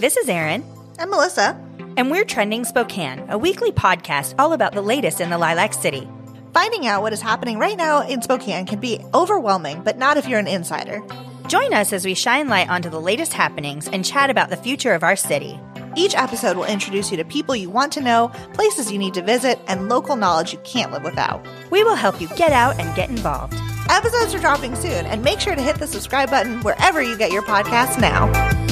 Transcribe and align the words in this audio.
this 0.00 0.16
is 0.16 0.30
Erin. 0.30 0.64
I'm 0.98 1.10
Melissa. 1.10 1.60
And 1.98 2.10
we're 2.10 2.24
Trending 2.24 2.64
Spokane, 2.64 3.22
a 3.28 3.36
weekly 3.36 3.70
podcast 3.70 4.34
all 4.38 4.54
about 4.54 4.72
the 4.72 4.80
latest 4.80 5.20
in 5.20 5.28
the 5.28 5.36
Lilac 5.36 5.74
City. 5.74 6.08
Finding 6.54 6.86
out 6.86 7.02
what 7.02 7.12
is 7.12 7.20
happening 7.20 7.58
right 7.58 7.76
now 7.76 8.00
in 8.08 8.22
Spokane 8.22 8.64
can 8.64 8.80
be 8.80 8.98
overwhelming, 9.12 9.82
but 9.82 9.98
not 9.98 10.16
if 10.16 10.26
you're 10.26 10.38
an 10.38 10.46
insider. 10.46 11.02
Join 11.48 11.74
us 11.74 11.92
as 11.92 12.06
we 12.06 12.14
shine 12.14 12.48
light 12.48 12.70
onto 12.70 12.88
the 12.88 12.98
latest 12.98 13.34
happenings 13.34 13.88
and 13.88 14.02
chat 14.02 14.30
about 14.30 14.48
the 14.48 14.56
future 14.56 14.94
of 14.94 15.02
our 15.02 15.16
city. 15.16 15.60
Each 15.96 16.14
episode 16.14 16.56
will 16.56 16.64
introduce 16.64 17.10
you 17.10 17.18
to 17.18 17.24
people 17.24 17.54
you 17.54 17.68
want 17.68 17.92
to 17.92 18.00
know, 18.00 18.32
places 18.54 18.90
you 18.90 18.98
need 18.98 19.12
to 19.14 19.22
visit, 19.22 19.58
and 19.66 19.90
local 19.90 20.16
knowledge 20.16 20.54
you 20.54 20.60
can't 20.60 20.92
live 20.92 21.04
without. 21.04 21.44
We 21.70 21.84
will 21.84 21.96
help 21.96 22.22
you 22.22 22.28
get 22.28 22.52
out 22.52 22.80
and 22.80 22.96
get 22.96 23.10
involved. 23.10 23.52
Episodes 23.90 24.34
are 24.34 24.38
dropping 24.38 24.76
soon, 24.76 25.04
and 25.04 25.22
make 25.22 25.40
sure 25.40 25.54
to 25.54 25.62
hit 25.62 25.76
the 25.76 25.86
subscribe 25.86 26.30
button 26.30 26.62
wherever 26.62 27.02
you 27.02 27.18
get 27.18 27.32
your 27.32 27.42
podcasts 27.42 28.00
now. 28.00 28.69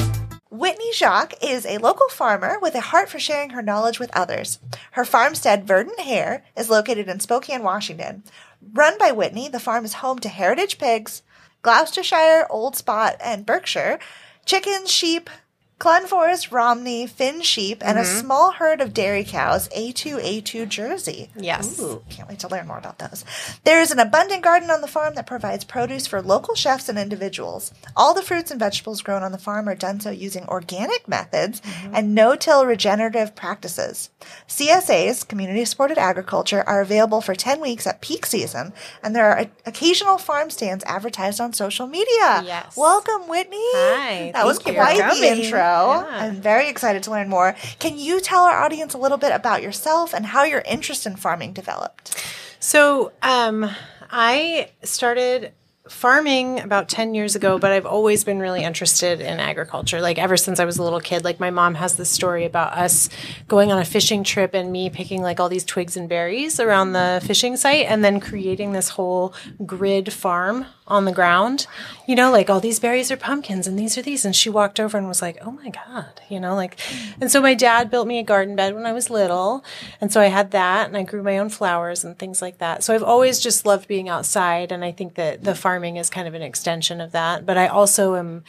Whitney 0.59 0.93
Jacques 0.93 1.35
is 1.41 1.65
a 1.65 1.79
local 1.79 2.09
farmer 2.09 2.59
with 2.61 2.75
a 2.75 2.81
heart 2.81 3.09
for 3.09 3.21
sharing 3.21 3.51
her 3.51 3.63
knowledge 3.63 4.01
with 4.01 4.11
others. 4.13 4.59
Her 4.91 5.05
farmstead, 5.05 5.69
Verdant 5.69 6.01
Hare, 6.01 6.43
is 6.57 6.69
located 6.69 7.07
in 7.09 7.21
Spokane, 7.21 7.63
Washington. 7.63 8.25
Run 8.73 8.99
by 8.99 9.13
Whitney, 9.13 9.49
the 9.49 9.61
farm 9.61 9.85
is 9.85 9.95
home 9.95 10.19
to 10.19 10.29
heritage 10.29 10.79
pigs, 10.79 11.23
Gloucestershire, 11.63 12.49
Old 12.51 12.75
Spot, 12.75 13.15
and 13.21 13.47
Berkshire, 13.47 14.01
chickens, 14.47 14.91
sheep, 14.91 15.31
Clun 15.79 16.09
Forest, 16.09 16.51
Romney, 16.51 17.07
Finn 17.07 17.41
sheep, 17.41 17.85
and 17.85 17.99
mm-hmm. 17.99 18.17
a 18.17 18.21
small 18.21 18.51
herd 18.51 18.81
of 18.81 18.93
dairy 18.93 19.23
cows, 19.23 19.69
A2, 19.69 20.43
A2 20.43 20.69
Jersey. 20.69 21.31
Yes. 21.37 21.81
Ooh, 21.81 22.03
can't 22.09 22.29
wait 22.29 22.41
to 22.41 22.49
learn 22.49 22.67
more 22.67 22.79
about 22.79 22.99
those. 22.99 23.25
There 23.63 23.81
is 23.81 23.93
an 23.93 24.01
abundant 24.01 24.43
garden 24.43 24.71
on 24.71 24.81
the 24.81 24.89
farm 24.89 25.15
that 25.15 25.29
provides 25.29 25.63
produce 25.63 26.09
for 26.09 26.21
local 26.21 26.57
chefs 26.57 26.89
and 26.89 26.99
individuals. 26.99 27.73
All 27.97 28.13
the 28.13 28.23
fruits 28.23 28.51
and 28.51 28.59
vegetables 28.59 29.03
grown 29.03 29.23
on 29.23 29.31
the 29.31 29.39
farm 29.39 29.69
are 29.69 29.77
done 29.77 30.01
so 30.01 30.11
using 30.11 30.45
organic 30.47 31.07
methods 31.07 31.61
mm-hmm. 31.61 31.95
and 31.95 32.13
no-till 32.13 32.67
regenerative 32.67 33.37
practices. 33.37 34.11
CSAs, 34.49 35.29
community 35.29 35.65
supported 35.65 35.97
agriculture, 35.97 36.65
are 36.67 36.81
available 36.81 37.21
for 37.21 37.37
10 37.37 37.61
weeks 37.61 37.87
at 37.87 38.01
peak 38.01 38.27
season, 38.27 38.73
and 39.01 39.15
there 39.15 39.31
are 39.31 39.47
occasional 39.65 40.19
farm 40.19 40.51
stands 40.51 40.83
advertised 40.85 41.41
on 41.41 41.53
social 41.53 41.87
media. 41.87 42.43
Yes. 42.45 42.77
Welcome, 42.77 43.29
Whitney. 43.29 43.59
Hi. 43.61 44.33
That 44.33 44.45
was 44.45 44.59
quite 44.59 44.97
the 44.97 45.25
intro. 45.25 45.68
Yeah. 45.69 46.25
I'm 46.25 46.41
very 46.41 46.69
excited 46.69 47.03
to 47.05 47.11
learn 47.11 47.29
more. 47.29 47.55
Can 47.79 47.99
you 47.99 48.21
tell 48.21 48.45
our 48.45 48.63
audience 48.65 48.95
a 48.95 48.99
little 48.99 49.19
bit 49.19 49.33
about 49.33 49.63
yourself 49.63 50.15
and 50.15 50.27
how 50.27 50.45
your 50.45 50.63
interest 50.67 51.07
in 51.07 51.17
farming 51.17 51.53
developed? 51.53 52.25
So, 52.61 53.13
um, 53.23 53.71
I 54.11 54.71
started 54.83 55.53
farming 55.91 56.61
about 56.61 56.89
10 56.89 57.15
years 57.15 57.35
ago, 57.37 57.59
but 57.59 57.73
I've 57.73 57.87
always 57.87 58.25
been 58.25 58.39
really 58.39 58.63
interested 58.63 59.21
in 59.21 59.41
agriculture. 59.41 60.01
Like 60.01 60.19
ever 60.19 60.37
since 60.37 60.61
I 60.61 60.65
was 60.65 60.79
a 60.79 60.83
little 60.83 61.01
kid, 61.01 61.25
like 61.25 61.41
my 61.41 61.51
mom 61.51 61.75
has 61.75 61.97
this 61.97 62.11
story 62.11 62.45
about 62.45 62.73
us 62.75 63.09
going 63.47 63.73
on 63.73 63.79
a 63.79 63.85
fishing 63.85 64.25
trip 64.25 64.55
and 64.55 64.71
me 64.73 64.91
picking 64.91 65.23
like 65.23 65.41
all 65.41 65.49
these 65.49 65.65
twigs 65.65 65.97
and 65.97 66.09
berries 66.09 66.61
around 66.61 66.93
the 66.93 67.23
fishing 67.25 67.57
site 67.57 67.87
and 67.87 68.05
then 68.05 68.21
creating 68.21 68.73
this 68.73 68.91
whole 68.91 69.35
grid 69.65 70.13
farm 70.13 70.67
on 70.89 71.05
the 71.05 71.13
ground. 71.13 71.67
You 72.07 72.17
know, 72.17 72.33
like 72.33 72.49
all 72.49 72.61
these 72.61 72.81
berries 72.81 73.11
are 73.11 73.17
pumpkins 73.17 73.67
and 73.67 73.79
these 73.79 73.97
are 73.99 74.03
these. 74.03 74.25
And 74.25 74.35
she 74.35 74.51
walked 74.51 74.81
over 74.81 74.97
and 74.97 75.07
was 75.07 75.23
like, 75.23 75.39
oh 75.43 75.53
my 75.53 75.69
God, 75.69 76.21
you 76.29 76.41
know, 76.41 76.55
like, 76.55 76.79
and 77.21 77.31
so 77.31 77.41
my 77.41 77.55
dad 77.55 77.91
built 77.91 78.09
me 78.09 78.19
a 78.19 78.23
garden 78.23 78.57
bed 78.57 78.75
when 78.75 78.87
I 78.87 78.93
was 78.93 79.11
little. 79.11 79.65
And 80.01 80.11
so 80.13 80.21
I 80.21 80.27
had 80.27 80.51
that 80.53 80.89
and 80.89 80.97
I 80.97 81.03
grew 81.03 81.23
my 81.23 81.39
own 81.39 81.51
flowers 81.51 82.05
and 82.05 82.19
things 82.19 82.41
like 82.41 82.59
that. 82.59 82.83
So 82.83 82.95
I've 82.95 83.03
always 83.03 83.39
just 83.39 83.67
loved 83.67 83.87
being 83.87 84.09
outside. 84.09 84.73
And 84.73 84.85
I 84.85 84.93
think 84.93 85.15
that 85.15 85.45
the 85.45 85.55
farming 85.79 85.97
is 85.97 86.11
kind 86.11 86.27
of 86.27 86.35
an 86.35 86.43
extension 86.43 87.01
of 87.01 87.13
that. 87.13 87.47
But 87.47 87.57
I 87.57 87.69
also 87.69 88.17
am, 88.17 88.43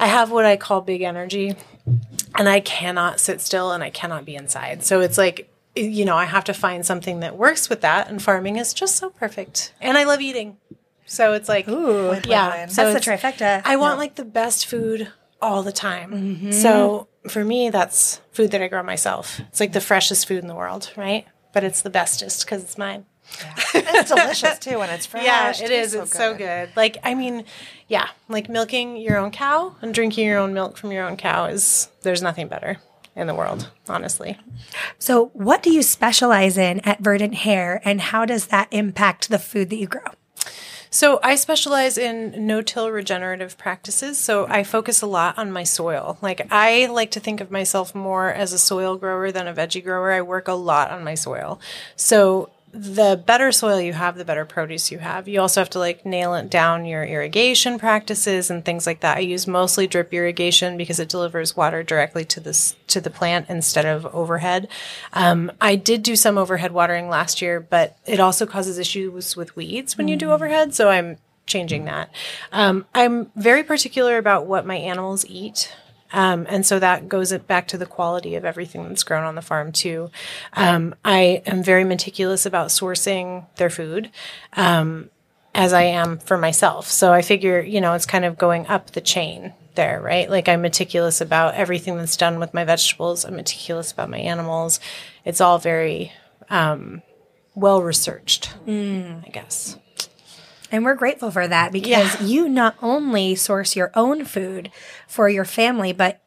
I 0.00 0.08
have 0.08 0.32
what 0.32 0.44
I 0.44 0.56
call 0.56 0.80
big 0.80 1.02
energy 1.02 1.54
and 2.34 2.48
I 2.48 2.58
cannot 2.58 3.20
sit 3.20 3.40
still 3.40 3.70
and 3.70 3.84
I 3.84 3.90
cannot 3.90 4.24
be 4.24 4.34
inside. 4.34 4.82
So 4.82 5.00
it's 5.00 5.16
like, 5.16 5.48
you 5.76 6.04
know, 6.04 6.16
I 6.16 6.24
have 6.24 6.42
to 6.44 6.54
find 6.54 6.84
something 6.84 7.20
that 7.20 7.36
works 7.36 7.68
with 7.68 7.82
that. 7.82 8.08
And 8.08 8.20
farming 8.20 8.56
is 8.56 8.74
just 8.74 8.96
so 8.96 9.10
perfect. 9.10 9.74
And 9.80 9.96
I 9.96 10.02
love 10.04 10.20
eating. 10.20 10.56
So 11.04 11.34
it's 11.34 11.48
like, 11.48 11.68
Ooh, 11.68 12.20
yeah, 12.26 12.66
so 12.66 12.92
that's 12.92 13.06
the 13.06 13.12
trifecta. 13.12 13.62
I 13.64 13.76
want 13.76 13.94
yeah. 13.94 13.98
like 13.98 14.14
the 14.16 14.24
best 14.24 14.66
food 14.66 15.12
all 15.40 15.62
the 15.62 15.70
time. 15.70 16.10
Mm-hmm. 16.10 16.50
So 16.50 17.06
for 17.28 17.44
me, 17.44 17.70
that's 17.70 18.20
food 18.32 18.50
that 18.50 18.60
I 18.60 18.66
grow 18.66 18.82
myself. 18.82 19.38
It's 19.38 19.60
like 19.60 19.72
the 19.72 19.80
freshest 19.80 20.26
food 20.26 20.38
in 20.38 20.48
the 20.48 20.56
world, 20.56 20.92
right? 20.96 21.26
But 21.52 21.62
it's 21.62 21.82
the 21.82 21.90
bestest 21.90 22.44
because 22.44 22.64
it's 22.64 22.76
mine. 22.76 23.06
Yeah. 23.40 23.54
it's 23.74 24.10
delicious 24.10 24.58
too 24.58 24.78
when 24.78 24.90
it's 24.90 25.06
fresh. 25.06 25.24
Yeah, 25.24 25.50
it 25.50 25.70
is. 25.70 25.92
So 25.92 26.02
it's 26.02 26.12
good. 26.12 26.18
so 26.18 26.34
good. 26.34 26.70
Like, 26.76 26.98
I 27.02 27.14
mean, 27.14 27.44
yeah, 27.88 28.08
like 28.28 28.48
milking 28.48 28.96
your 28.96 29.18
own 29.18 29.30
cow 29.30 29.74
and 29.82 29.92
drinking 29.94 30.26
your 30.26 30.38
own 30.38 30.54
milk 30.54 30.76
from 30.76 30.92
your 30.92 31.04
own 31.04 31.16
cow 31.16 31.46
is, 31.46 31.88
there's 32.02 32.22
nothing 32.22 32.48
better 32.48 32.78
in 33.14 33.26
the 33.26 33.34
world, 33.34 33.70
honestly. 33.88 34.38
So, 34.98 35.26
what 35.32 35.62
do 35.62 35.72
you 35.72 35.82
specialize 35.82 36.58
in 36.58 36.80
at 36.80 37.00
Verdant 37.00 37.34
Hare, 37.34 37.80
and 37.84 38.00
how 38.00 38.26
does 38.26 38.48
that 38.48 38.68
impact 38.70 39.28
the 39.28 39.38
food 39.38 39.70
that 39.70 39.76
you 39.76 39.86
grow? 39.86 40.02
So 40.90 41.20
I 41.22 41.34
specialize 41.34 41.98
in 41.98 42.46
no-till 42.46 42.90
regenerative 42.90 43.58
practices. 43.58 44.18
So 44.18 44.46
I 44.48 44.62
focus 44.62 45.02
a 45.02 45.06
lot 45.06 45.36
on 45.36 45.52
my 45.52 45.62
soil. 45.62 46.16
Like 46.22 46.46
I 46.50 46.86
like 46.86 47.10
to 47.10 47.20
think 47.20 47.42
of 47.42 47.50
myself 47.50 47.94
more 47.94 48.32
as 48.32 48.54
a 48.54 48.58
soil 48.58 48.96
grower 48.96 49.30
than 49.30 49.46
a 49.46 49.52
veggie 49.52 49.84
grower. 49.84 50.12
I 50.12 50.22
work 50.22 50.48
a 50.48 50.54
lot 50.54 50.90
on 50.90 51.04
my 51.04 51.14
soil. 51.14 51.60
So 51.96 52.48
the 52.72 53.22
better 53.24 53.52
soil 53.52 53.80
you 53.80 53.92
have, 53.92 54.16
the 54.16 54.24
better 54.24 54.44
produce 54.44 54.90
you 54.90 54.98
have. 54.98 55.28
You 55.28 55.40
also 55.40 55.60
have 55.60 55.70
to 55.70 55.78
like 55.78 56.04
nail 56.04 56.34
it 56.34 56.50
down 56.50 56.84
your 56.84 57.04
irrigation 57.04 57.78
practices 57.78 58.50
and 58.50 58.64
things 58.64 58.86
like 58.86 59.00
that. 59.00 59.16
I 59.16 59.20
use 59.20 59.46
mostly 59.46 59.86
drip 59.86 60.12
irrigation 60.12 60.76
because 60.76 61.00
it 61.00 61.08
delivers 61.08 61.56
water 61.56 61.82
directly 61.82 62.24
to 62.26 62.40
this 62.40 62.76
to 62.88 63.00
the 63.00 63.10
plant 63.10 63.46
instead 63.48 63.86
of 63.86 64.06
overhead. 64.06 64.68
Um, 65.12 65.50
I 65.60 65.76
did 65.76 66.02
do 66.02 66.16
some 66.16 66.36
overhead 66.36 66.72
watering 66.72 67.08
last 67.08 67.40
year, 67.40 67.60
but 67.60 67.96
it 68.06 68.20
also 68.20 68.46
causes 68.46 68.78
issues 68.78 69.36
with 69.36 69.56
weeds 69.56 69.96
when 69.96 70.08
you 70.08 70.16
do 70.16 70.26
mm. 70.26 70.32
overhead. 70.32 70.74
So 70.74 70.90
I'm 70.90 71.18
changing 71.46 71.84
that. 71.84 72.10
Um, 72.52 72.84
I'm 72.94 73.30
very 73.36 73.62
particular 73.62 74.18
about 74.18 74.46
what 74.46 74.66
my 74.66 74.76
animals 74.76 75.24
eat. 75.26 75.72
Um, 76.12 76.46
and 76.48 76.64
so 76.64 76.78
that 76.78 77.08
goes 77.08 77.36
back 77.38 77.68
to 77.68 77.78
the 77.78 77.86
quality 77.86 78.34
of 78.34 78.44
everything 78.44 78.88
that's 78.88 79.02
grown 79.02 79.24
on 79.24 79.34
the 79.34 79.42
farm 79.42 79.72
too. 79.72 80.10
Um, 80.52 80.94
I 81.04 81.42
am 81.46 81.62
very 81.62 81.84
meticulous 81.84 82.46
about 82.46 82.68
sourcing 82.68 83.46
their 83.56 83.70
food. 83.70 84.10
Um, 84.54 85.10
as 85.56 85.72
I 85.72 85.84
am 85.84 86.18
for 86.18 86.36
myself. 86.36 86.86
So 86.86 87.14
I 87.14 87.22
figure, 87.22 87.60
you 87.62 87.80
know, 87.80 87.94
it's 87.94 88.04
kind 88.04 88.26
of 88.26 88.36
going 88.36 88.66
up 88.66 88.90
the 88.90 89.00
chain 89.00 89.54
there, 89.74 90.00
right? 90.02 90.28
Like 90.28 90.48
I'm 90.48 90.60
meticulous 90.60 91.22
about 91.22 91.54
everything 91.54 91.96
that's 91.96 92.16
done 92.16 92.38
with 92.38 92.52
my 92.52 92.64
vegetables. 92.64 93.24
I'm 93.24 93.36
meticulous 93.36 93.90
about 93.90 94.10
my 94.10 94.18
animals. 94.18 94.80
It's 95.24 95.40
all 95.40 95.58
very 95.58 96.12
um, 96.50 97.02
well 97.54 97.80
researched, 97.80 98.54
mm. 98.66 99.26
I 99.26 99.30
guess. 99.30 99.78
And 100.70 100.84
we're 100.84 100.94
grateful 100.94 101.30
for 101.30 101.46
that 101.46 101.72
because 101.72 102.20
yeah. 102.20 102.26
you 102.26 102.48
not 102.48 102.76
only 102.82 103.34
source 103.34 103.76
your 103.76 103.90
own 103.94 104.24
food 104.24 104.70
for 105.06 105.28
your 105.28 105.44
family, 105.44 105.92
but 105.92 106.20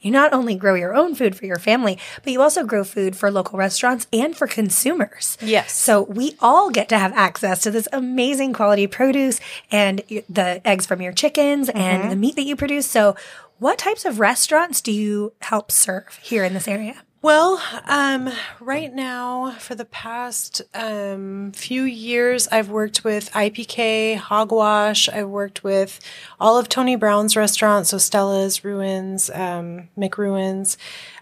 you 0.00 0.10
not 0.10 0.32
only 0.32 0.54
grow 0.54 0.74
your 0.74 0.94
own 0.94 1.14
food 1.14 1.34
for 1.34 1.46
your 1.46 1.58
family, 1.58 1.98
but 2.22 2.32
you 2.32 2.42
also 2.42 2.64
grow 2.64 2.84
food 2.84 3.16
for 3.16 3.30
local 3.30 3.58
restaurants 3.58 4.06
and 4.12 4.36
for 4.36 4.46
consumers. 4.46 5.38
Yes. 5.40 5.72
So 5.72 6.02
we 6.02 6.36
all 6.40 6.70
get 6.70 6.88
to 6.90 6.98
have 6.98 7.12
access 7.14 7.62
to 7.62 7.70
this 7.70 7.88
amazing 7.92 8.52
quality 8.52 8.86
produce 8.86 9.40
and 9.70 10.02
the 10.28 10.60
eggs 10.64 10.86
from 10.86 11.00
your 11.00 11.12
chickens 11.12 11.68
mm-hmm. 11.68 11.78
and 11.78 12.12
the 12.12 12.16
meat 12.16 12.36
that 12.36 12.44
you 12.44 12.56
produce. 12.56 12.86
So 12.86 13.16
what 13.58 13.78
types 13.78 14.04
of 14.04 14.20
restaurants 14.20 14.80
do 14.82 14.92
you 14.92 15.32
help 15.40 15.72
serve 15.72 16.18
here 16.22 16.44
in 16.44 16.52
this 16.52 16.68
area? 16.68 17.02
Well, 17.22 17.60
um, 17.86 18.30
right 18.60 18.92
now, 18.94 19.52
for 19.52 19.74
the 19.74 19.86
past 19.86 20.62
um, 20.74 21.50
few 21.52 21.82
years, 21.82 22.46
I've 22.48 22.68
worked 22.68 23.04
with 23.04 23.32
IPK, 23.32 24.16
Hogwash. 24.16 25.08
I've 25.08 25.28
worked 25.28 25.64
with 25.64 25.98
all 26.38 26.56
of 26.58 26.68
Tony 26.68 26.94
Brown's 26.94 27.34
restaurants, 27.34 27.90
so 27.90 27.98
Stella's, 27.98 28.64
Ruins, 28.64 29.30
um, 29.30 29.88
McRuins. 29.98 30.76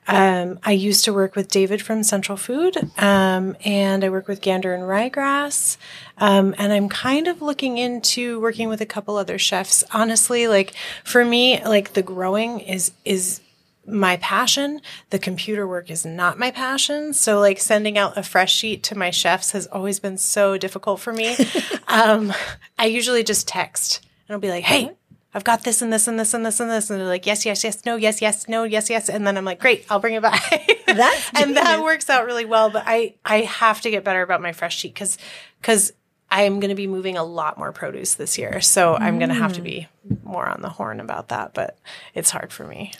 Um, 0.06 0.58
I 0.62 0.72
used 0.72 1.04
to 1.06 1.14
work 1.14 1.36
with 1.36 1.48
David 1.48 1.80
from 1.80 2.02
Central 2.02 2.36
Food, 2.36 2.76
um, 2.98 3.56
and 3.64 4.04
I 4.04 4.10
work 4.10 4.28
with 4.28 4.42
Gander 4.42 4.74
and 4.74 4.82
Ryegrass. 4.82 5.78
Um, 6.18 6.54
and 6.58 6.72
I'm 6.72 6.90
kind 6.90 7.28
of 7.28 7.40
looking 7.40 7.78
into 7.78 8.40
working 8.40 8.68
with 8.68 8.82
a 8.82 8.86
couple 8.86 9.16
other 9.16 9.38
chefs. 9.38 9.82
Honestly, 9.92 10.48
like 10.48 10.74
for 11.04 11.24
me, 11.24 11.64
like 11.64 11.94
the 11.94 12.02
growing 12.02 12.60
is 12.60 12.92
is 13.06 13.40
my 13.86 14.16
passion. 14.18 14.80
The 15.10 15.18
computer 15.18 15.66
work 15.66 15.90
is 15.90 16.04
not 16.04 16.38
my 16.38 16.50
passion. 16.50 17.12
So 17.12 17.40
like 17.40 17.60
sending 17.60 17.98
out 17.98 18.16
a 18.16 18.22
fresh 18.22 18.54
sheet 18.54 18.82
to 18.84 18.98
my 18.98 19.10
chefs 19.10 19.52
has 19.52 19.66
always 19.66 20.00
been 20.00 20.16
so 20.16 20.56
difficult 20.58 21.00
for 21.00 21.12
me. 21.12 21.36
um, 21.88 22.32
I 22.78 22.86
usually 22.86 23.24
just 23.24 23.48
text 23.48 24.06
and 24.28 24.34
I'll 24.34 24.40
be 24.40 24.50
like, 24.50 24.64
Hey, 24.64 24.92
I've 25.34 25.44
got 25.44 25.64
this 25.64 25.82
and 25.82 25.92
this 25.92 26.06
and 26.06 26.18
this 26.18 26.32
and 26.32 26.46
this 26.46 26.60
and 26.60 26.70
this. 26.70 26.90
And 26.90 27.00
they're 27.00 27.08
like, 27.08 27.26
yes, 27.26 27.44
yes, 27.44 27.64
yes, 27.64 27.84
no, 27.84 27.96
yes, 27.96 28.22
yes, 28.22 28.48
no, 28.48 28.62
yes, 28.62 28.88
yes. 28.88 29.08
And 29.08 29.26
then 29.26 29.36
I'm 29.36 29.44
like, 29.44 29.58
great, 29.58 29.84
I'll 29.90 29.98
bring 29.98 30.14
it 30.14 30.22
back. 30.22 30.42
And 31.34 31.56
that 31.56 31.82
works 31.82 32.08
out 32.08 32.24
really 32.24 32.44
well. 32.44 32.70
But 32.70 32.84
I, 32.86 33.16
I 33.24 33.40
have 33.40 33.80
to 33.80 33.90
get 33.90 34.04
better 34.04 34.22
about 34.22 34.40
my 34.40 34.52
fresh 34.52 34.78
sheet 34.78 34.94
because, 34.94 35.18
because 35.60 35.92
I'm 36.30 36.60
going 36.60 36.70
to 36.70 36.74
be 36.74 36.86
moving 36.86 37.16
a 37.16 37.24
lot 37.24 37.58
more 37.58 37.72
produce 37.72 38.14
this 38.14 38.38
year. 38.38 38.60
So 38.60 38.94
mm. 38.94 39.00
I'm 39.00 39.18
going 39.18 39.28
to 39.28 39.34
have 39.36 39.52
to 39.54 39.60
be 39.62 39.88
more 40.24 40.46
on 40.46 40.62
the 40.62 40.68
horn 40.68 41.00
about 41.00 41.28
that, 41.28 41.54
but 41.54 41.78
it's 42.14 42.30
hard 42.30 42.52
for 42.52 42.64
me. 42.66 42.92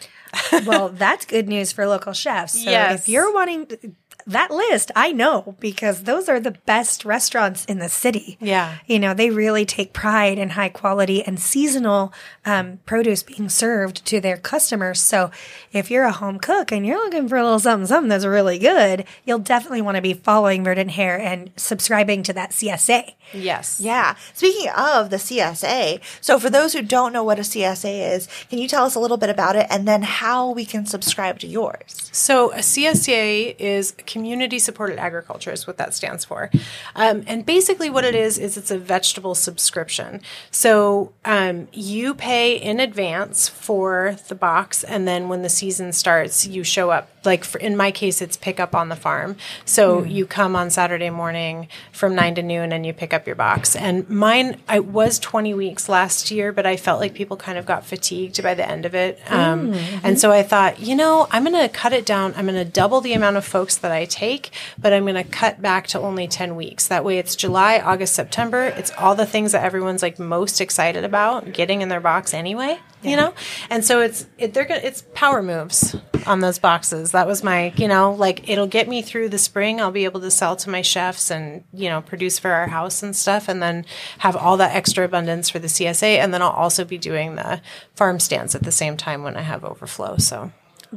well, 0.67 0.89
that's 0.89 1.27
good 1.27 1.49
news 1.49 1.73
for 1.73 1.87
local 1.87 2.13
chefs. 2.13 2.65
So 2.65 2.71
Yes. 2.71 3.01
if 3.01 3.09
you're 3.09 3.33
wanting 3.33 3.97
that 4.27 4.51
list, 4.51 4.91
I 4.97 5.13
know 5.13 5.57
because 5.61 6.05
those 6.05 6.29
are 6.29 6.41
the 6.41 6.53
best 6.53 7.05
restaurants 7.05 7.65
in 7.67 7.79
the 7.79 7.89
city. 7.89 8.39
Yeah. 8.41 8.79
You 8.87 8.99
know, 8.99 9.15
they 9.15 9.31
really 9.31 9.65
take 9.65 9.93
pride 9.93 10.39
in 10.39 10.51
high 10.51 10.69
quality 10.69 11.23
and 11.23 11.39
seasonal 11.39 12.13
um, 12.45 12.79
produce 12.87 13.23
being 13.23 13.49
served 13.49 14.05
to 14.07 14.21
their 14.21 14.37
customers. 14.37 15.01
So 15.01 15.31
if 15.73 15.91
you're 15.91 16.05
a 16.05 16.13
home 16.13 16.39
cook 16.39 16.73
and 16.73 16.87
you're 16.87 17.03
looking 17.03 17.29
for 17.29 17.37
a 17.37 17.43
little 17.43 17.59
something, 17.59 17.87
something 17.87 18.09
that's 18.09 18.25
really 18.25 18.59
good, 18.59 19.05
you'll 19.25 19.39
definitely 19.39 19.83
want 19.83 19.97
to 19.97 20.03
be 20.03 20.15
following 20.15 20.65
Verdant 20.65 20.93
Hare 20.93 21.19
and 21.19 21.51
subscribing 21.57 22.23
to 22.25 22.33
that 22.33 22.51
CSA. 22.51 23.15
Yes. 23.33 23.81
Yeah. 23.81 24.17
Speaking 24.33 24.71
of 24.77 25.11
the 25.11 25.17
CSA, 25.17 26.01
so 26.21 26.39
for 26.39 26.51
those 26.51 26.73
who 26.73 26.83
don't 26.83 27.13
know 27.13 27.25
what 27.25 27.39
a 27.39 27.43
CSA 27.43 28.15
is, 28.15 28.29
can 28.49 28.59
you 28.59 28.69
tell 28.69 28.85
us 28.85 28.95
a 28.95 29.01
little 29.01 29.17
bit 29.17 29.31
about 29.31 29.57
it 29.57 29.67
and 29.71 29.89
then 29.89 30.03
how 30.03 30.51
we 30.51 30.65
can 30.65 30.87
subscribe 30.87 31.39
to 31.41 31.47
yours? 31.47 32.11
So 32.13 32.53
a 32.53 32.59
CSA 32.59 33.57
is 33.59 33.93
community 34.15 34.61
supported 34.61 34.97
agriculture 34.97 35.51
is 35.51 35.67
what 35.67 35.77
that 35.77 35.93
stands 35.93 36.25
for. 36.25 36.49
Um, 36.95 37.25
and 37.27 37.45
basically 37.45 37.91
what 37.91 38.05
it 38.05 38.15
is, 38.15 38.39
is 38.39 38.57
it's 38.57 38.71
a 38.71 38.79
vegetable 38.79 39.35
subscription. 39.35 40.21
So 40.53 41.13
um, 41.25 41.67
you 41.73 42.15
pay 42.15 42.55
in 42.55 42.79
advance 42.79 43.49
for 43.49 44.17
the 44.29 44.37
box 44.37 44.85
and 44.85 45.09
then 45.09 45.29
when 45.29 45.43
the 45.43 45.49
season 45.49 45.93
starts, 45.93 46.47
you 46.47 46.63
show 46.63 46.91
up. 46.91 47.11
Like 47.25 47.45
for, 47.45 47.59
in 47.59 47.77
my 47.77 47.91
case, 47.91 48.21
it's 48.23 48.37
pick 48.37 48.61
up 48.61 48.75
on 48.75 48.89
the 48.89 48.97
farm. 48.97 49.37
So 49.65 50.03
you 50.05 50.27
come 50.27 50.55
on 50.57 50.71
Saturday 50.71 51.11
morning 51.11 51.69
from 51.93 52.15
nine 52.15 52.35
to 52.37 52.43
noon 52.43 52.73
and 52.73 52.85
you 52.85 52.93
pick 52.93 53.13
up 53.15 53.27
your 53.27 53.37
box. 53.37 53.75
And 53.77 54.09
mine, 54.09 54.61
I 54.69 54.81
was 54.81 55.19
20 55.19 55.55
weeks 55.55 55.89
last 55.89 56.31
year, 56.31 56.53
but 56.53 56.67
I 56.67 56.77
felt 56.77 57.01
like 57.01 57.15
people 57.15 57.37
kind 57.37 57.59
of 57.59 57.67
got 57.67 57.85
fatigued 57.85 58.43
by 58.43 58.55
the 58.55 58.69
end 58.69 58.85
of 58.87 58.95
it. 58.95 59.21
Um, 59.31 59.73
And 60.03 60.19
so 60.19 60.31
I 60.33 60.43
thought, 60.43 60.81
you 60.81 60.95
know, 60.95 61.27
I'm 61.31 61.45
going 61.45 61.57
to 61.61 61.69
cut 61.69 61.93
it 61.93 62.05
down. 62.05 62.35
I'm 62.37 62.47
going 62.47 62.63
to 62.63 62.71
double 62.71 63.01
the 63.01 63.13
amount 63.15 63.37
of 63.37 63.45
folks 63.45 63.77
that 63.79 63.91
I 63.93 64.05
take, 64.05 64.51
but 64.79 64.93
I'm 64.93 65.05
going 65.05 65.15
to 65.15 65.25
cut 65.25 65.63
back 65.63 65.87
to 65.89 66.01
only 66.01 66.29
10 66.29 66.57
weeks. 66.57 66.89
That 66.89 67.05
way 67.05 67.19
it's 67.19 67.35
July, 67.37 67.79
August, 67.79 68.15
September. 68.15 68.65
It's 68.65 68.91
all 68.99 69.15
the 69.15 69.27
things 69.27 69.53
that 69.53 69.65
everyone's 69.65 70.03
like 70.03 70.19
most 70.19 70.61
excited 70.61 71.05
about 71.05 71.53
getting 71.53 71.81
in 71.83 71.89
their 71.89 72.01
box 72.01 72.35
anyway, 72.35 72.79
you 73.03 73.17
know? 73.17 73.33
And 73.71 73.85
so 73.85 74.01
it's, 74.01 74.27
it, 74.39 74.53
they're 74.55 74.67
to, 74.67 74.87
it's 74.87 75.03
power 75.15 75.43
moves 75.43 75.97
on 76.27 76.41
those 76.41 76.59
boxes. 76.59 77.14
That 77.15 77.27
was 77.29 77.45
my, 77.45 77.73
you 77.77 77.87
know, 77.87 78.13
like 78.13 78.49
it'll 78.49 78.67
get 78.67 78.89
me 78.89 79.01
through 79.01 79.29
the 79.29 79.39
spring. 79.39 79.81
I'll 79.81 79.91
be 79.91 80.05
able 80.05 80.21
to 80.21 80.31
sell 80.31 80.57
to 80.57 80.69
my 80.69 80.83
chefs 80.83 81.31
and, 81.31 81.63
you 81.73 81.89
know, 81.89 82.03
produce 82.03 82.39
for 82.39 82.51
our 82.51 82.67
house 82.67 83.03
and 83.03 83.15
stuff 83.15 83.49
and 83.49 83.63
then 83.63 83.87
have 84.19 84.35
all 84.37 84.57
that 84.57 84.75
extra 84.75 85.05
abundance 85.05 85.49
for 85.49 85.61
the 85.61 85.69
CSA. 85.69 86.19
And 86.19 86.35
then 86.35 86.43
I'll 86.43 86.51
also 86.51 86.85
be 86.85 86.99
doing 86.99 87.37
the 87.37 87.61
farm 87.95 88.19
stands 88.19 88.55
at 88.55 88.65
the 88.65 88.73
same 88.73 88.97
time 88.97 89.23
when 89.23 89.37
I 89.37 89.43
have 89.43 89.65
overflow. 89.65 90.17
So 90.17 90.51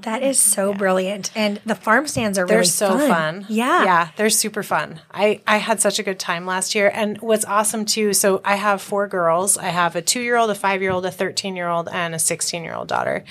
That 0.03 0.23
is 0.23 0.39
so 0.39 0.73
brilliant. 0.73 1.31
And 1.35 1.59
the 1.65 1.75
farm 1.75 2.07
stands 2.07 2.38
are 2.38 2.45
they're 2.45 2.57
really 2.57 2.67
so 2.67 2.97
fun. 2.97 3.45
Yeah. 3.49 3.83
Yeah, 3.83 4.09
they're 4.15 4.29
super 4.29 4.63
fun. 4.63 5.01
I, 5.11 5.41
I 5.47 5.57
had 5.57 5.81
such 5.81 5.99
a 5.99 6.03
good 6.03 6.19
time 6.19 6.45
last 6.45 6.75
year. 6.75 6.91
And 6.94 7.17
what's 7.19 7.45
awesome 7.45 7.85
too, 7.85 8.13
so 8.13 8.41
I 8.45 8.55
have 8.55 8.81
four 8.81 9.07
girls. 9.07 9.57
I 9.57 9.69
have 9.69 9.95
a 9.95 10.01
two 10.01 10.21
year 10.21 10.35
old, 10.35 10.49
a 10.49 10.55
five 10.55 10.81
year 10.81 10.91
old, 10.91 11.05
a 11.05 11.11
13 11.11 11.55
year 11.55 11.67
old, 11.67 11.89
and 11.89 12.13
a 12.13 12.19
16 12.19 12.63
year 12.63 12.73
old 12.73 12.88
daughter. 12.88 13.23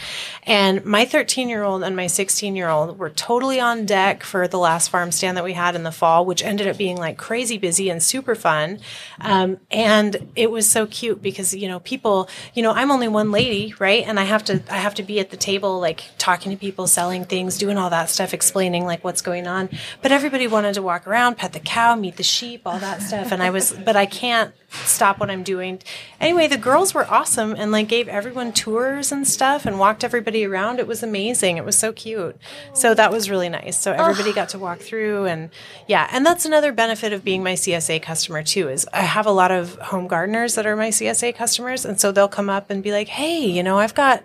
And 0.42 0.84
my 0.84 1.04
13 1.04 1.48
year 1.48 1.62
old 1.62 1.82
and 1.82 1.94
my 1.94 2.06
16 2.06 2.56
year 2.56 2.68
old 2.68 2.98
were 2.98 3.10
totally 3.10 3.60
on 3.60 3.86
deck 3.86 4.22
for 4.22 4.48
the 4.48 4.58
last 4.58 4.88
farm 4.88 5.12
stand 5.12 5.36
that 5.36 5.44
we 5.44 5.52
had 5.52 5.74
in 5.74 5.82
the 5.82 5.92
fall, 5.92 6.24
which 6.26 6.42
ended 6.42 6.66
up 6.66 6.76
being 6.76 6.96
like 6.96 7.16
crazy 7.16 7.58
busy 7.58 7.90
and 7.90 8.02
super 8.02 8.34
fun. 8.34 8.80
Um, 9.20 9.58
and 9.70 10.30
it 10.34 10.50
was 10.50 10.68
so 10.68 10.86
cute 10.86 11.22
because, 11.22 11.54
you 11.54 11.68
know, 11.68 11.80
people, 11.80 12.28
you 12.54 12.62
know, 12.62 12.72
I'm 12.72 12.90
only 12.90 13.08
one 13.08 13.30
lady, 13.30 13.74
right? 13.78 14.04
And 14.06 14.18
I 14.18 14.24
have 14.24 14.44
to, 14.44 14.62
I 14.70 14.78
have 14.78 14.94
to 14.94 15.02
be 15.02 15.20
at 15.20 15.30
the 15.30 15.36
table, 15.36 15.78
like 15.80 16.04
talking 16.18 16.50
to 16.50 16.55
people, 16.56 16.86
selling 16.86 17.24
things, 17.24 17.58
doing 17.58 17.78
all 17.78 17.90
that 17.90 18.10
stuff, 18.10 18.34
explaining 18.34 18.84
like 18.84 19.04
what's 19.04 19.22
going 19.22 19.46
on. 19.46 19.68
But 20.02 20.12
everybody 20.12 20.46
wanted 20.46 20.74
to 20.74 20.82
walk 20.82 21.06
around, 21.06 21.36
pet 21.36 21.52
the 21.52 21.60
cow, 21.60 21.94
meet 21.94 22.16
the 22.16 22.22
sheep, 22.22 22.62
all 22.66 22.78
that 22.78 23.02
stuff. 23.02 23.32
And 23.32 23.42
I 23.42 23.50
was, 23.50 23.72
but 23.84 23.96
I 23.96 24.06
can't 24.06 24.52
stop 24.84 25.18
what 25.18 25.30
I'm 25.30 25.42
doing. 25.42 25.80
Anyway, 26.20 26.48
the 26.48 26.56
girls 26.56 26.94
were 26.94 27.06
awesome 27.10 27.54
and 27.56 27.72
like 27.72 27.88
gave 27.88 28.08
everyone 28.08 28.52
tours 28.52 29.12
and 29.12 29.26
stuff 29.26 29.66
and 29.66 29.78
walked 29.78 30.04
everybody 30.04 30.44
around. 30.44 30.78
It 30.78 30.86
was 30.86 31.02
amazing. 31.02 31.56
It 31.56 31.64
was 31.64 31.76
so 31.76 31.92
cute. 31.92 32.36
So 32.74 32.94
that 32.94 33.10
was 33.10 33.30
really 33.30 33.48
nice. 33.48 33.78
So 33.78 33.92
everybody 33.92 34.32
got 34.32 34.48
to 34.50 34.58
walk 34.58 34.80
through 34.80 35.26
and 35.26 35.50
yeah. 35.86 36.08
And 36.10 36.24
that's 36.24 36.44
another 36.44 36.72
benefit 36.72 37.12
of 37.12 37.24
being 37.24 37.42
my 37.42 37.54
CSA 37.54 38.02
customer 38.02 38.42
too, 38.42 38.68
is 38.68 38.86
I 38.92 39.02
have 39.02 39.26
a 39.26 39.32
lot 39.32 39.50
of 39.50 39.76
home 39.76 40.06
gardeners 40.06 40.54
that 40.54 40.66
are 40.66 40.76
my 40.76 40.88
CSA 40.88 41.34
customers. 41.34 41.84
And 41.84 42.00
so 42.00 42.12
they'll 42.12 42.28
come 42.28 42.50
up 42.50 42.70
and 42.70 42.82
be 42.82 42.92
like, 42.92 43.08
Hey, 43.08 43.46
you 43.46 43.62
know, 43.62 43.78
I've 43.78 43.94
got 43.94 44.24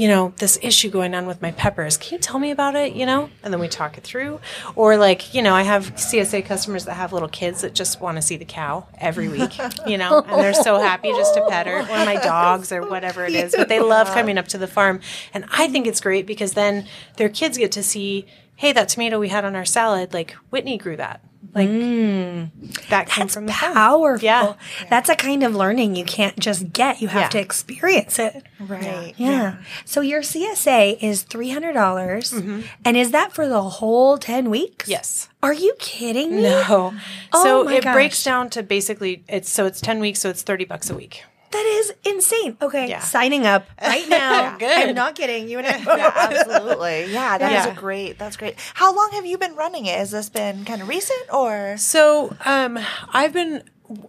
you 0.00 0.08
know, 0.08 0.32
this 0.38 0.58
issue 0.62 0.88
going 0.88 1.14
on 1.14 1.26
with 1.26 1.42
my 1.42 1.50
peppers. 1.50 1.98
Can 1.98 2.14
you 2.14 2.18
tell 2.20 2.38
me 2.38 2.50
about 2.50 2.74
it? 2.74 2.94
You 2.94 3.04
know, 3.04 3.28
and 3.42 3.52
then 3.52 3.60
we 3.60 3.68
talk 3.68 3.98
it 3.98 4.02
through. 4.02 4.40
Or 4.74 4.96
like, 4.96 5.34
you 5.34 5.42
know, 5.42 5.52
I 5.52 5.60
have 5.60 5.94
CSA 5.94 6.46
customers 6.46 6.86
that 6.86 6.94
have 6.94 7.12
little 7.12 7.28
kids 7.28 7.60
that 7.60 7.74
just 7.74 8.00
want 8.00 8.16
to 8.16 8.22
see 8.22 8.38
the 8.38 8.46
cow 8.46 8.86
every 8.96 9.28
week, 9.28 9.58
you 9.86 9.98
know, 9.98 10.22
and 10.22 10.40
they're 10.40 10.54
so 10.54 10.78
happy 10.78 11.10
just 11.10 11.34
to 11.34 11.46
pet 11.50 11.66
her, 11.66 11.80
or 11.80 12.06
my 12.06 12.16
dogs, 12.16 12.72
or 12.72 12.88
whatever 12.88 13.26
it 13.26 13.34
is. 13.34 13.54
But 13.54 13.68
they 13.68 13.78
love 13.78 14.06
coming 14.06 14.38
up 14.38 14.48
to 14.48 14.56
the 14.56 14.66
farm, 14.66 15.00
and 15.34 15.44
I 15.52 15.68
think 15.68 15.86
it's 15.86 16.00
great 16.00 16.26
because 16.26 16.54
then 16.54 16.86
their 17.18 17.28
kids 17.28 17.58
get 17.58 17.70
to 17.72 17.82
see, 17.82 18.24
hey, 18.56 18.72
that 18.72 18.88
tomato 18.88 19.20
we 19.20 19.28
had 19.28 19.44
on 19.44 19.54
our 19.54 19.66
salad, 19.66 20.14
like 20.14 20.32
Whitney 20.48 20.78
grew 20.78 20.96
that. 20.96 21.22
Like 21.54 21.68
mm. 21.68 22.50
that 22.90 23.08
came 23.08 23.26
from 23.28 23.46
the. 23.46 23.52
Powerful. 23.52 24.24
Yeah. 24.24 24.54
That's 24.88 25.08
a 25.08 25.16
kind 25.16 25.42
of 25.42 25.54
learning 25.56 25.96
you 25.96 26.04
can't 26.04 26.38
just 26.38 26.72
get. 26.72 27.00
You 27.00 27.08
have 27.08 27.22
Yeah. 27.22 27.28
to 27.30 27.40
experience 27.40 28.18
it. 28.18 28.44
Right. 28.60 29.14
Yeah. 29.16 29.56
So 29.84 30.00
your 30.00 30.22
CSA 30.22 30.98
is 31.02 31.24
$300. 31.24 31.74
dollars 31.74 32.32
mm-hmm. 32.32 32.60
And 32.84 32.96
is 32.96 33.10
that 33.10 33.32
for 33.32 33.48
the 33.48 33.62
whole 33.62 34.18
10 34.18 34.50
weeks? 34.50 34.88
Yes. 34.88 35.28
Are 35.42 35.52
you 35.54 35.74
kidding 35.78 36.36
me? 36.36 36.42
No. 36.42 36.94
Oh 37.32 37.42
so 37.42 37.68
it 37.68 37.84
gosh. 37.84 37.94
breaks 37.94 38.22
down 38.22 38.50
to 38.50 38.62
basically 38.62 39.24
it's 39.28 39.48
so 39.50 39.66
it's 39.66 39.80
10 39.80 39.98
weeks 40.00 40.20
so 40.20 40.28
it's 40.30 40.42
30 40.42 40.66
bucks 40.66 40.90
a 40.90 40.94
week. 40.94 41.24
That 41.52 41.66
is 41.66 41.92
insane. 42.04 42.56
Okay. 42.62 42.88
Yeah. 42.88 43.00
Signing 43.00 43.44
up 43.46 43.66
right 43.82 44.08
now. 44.08 44.56
Good. 44.58 44.88
I'm 44.90 44.94
not 44.94 45.14
kidding. 45.16 45.48
You 45.48 45.58
and 45.58 45.66
I. 45.66 45.78
Yeah, 45.96 46.12
absolutely. 46.14 47.12
Yeah, 47.12 47.38
that 47.38 47.52
is 47.52 47.66
Yeah. 47.66 47.72
a 47.72 47.74
great. 47.74 48.18
That's 48.18 48.36
great. 48.36 48.54
How 48.74 48.94
long 48.94 49.10
have 49.12 49.26
you 49.26 49.36
been 49.36 49.56
running 49.56 49.86
it? 49.86 49.98
Has 49.98 50.10
this 50.12 50.28
been 50.28 50.64
kind 50.64 50.80
of 50.82 50.88
recent 50.88 51.32
or? 51.32 51.76
So, 51.76 52.36
um 52.44 52.78
I've 53.12 53.32
been 53.32 53.64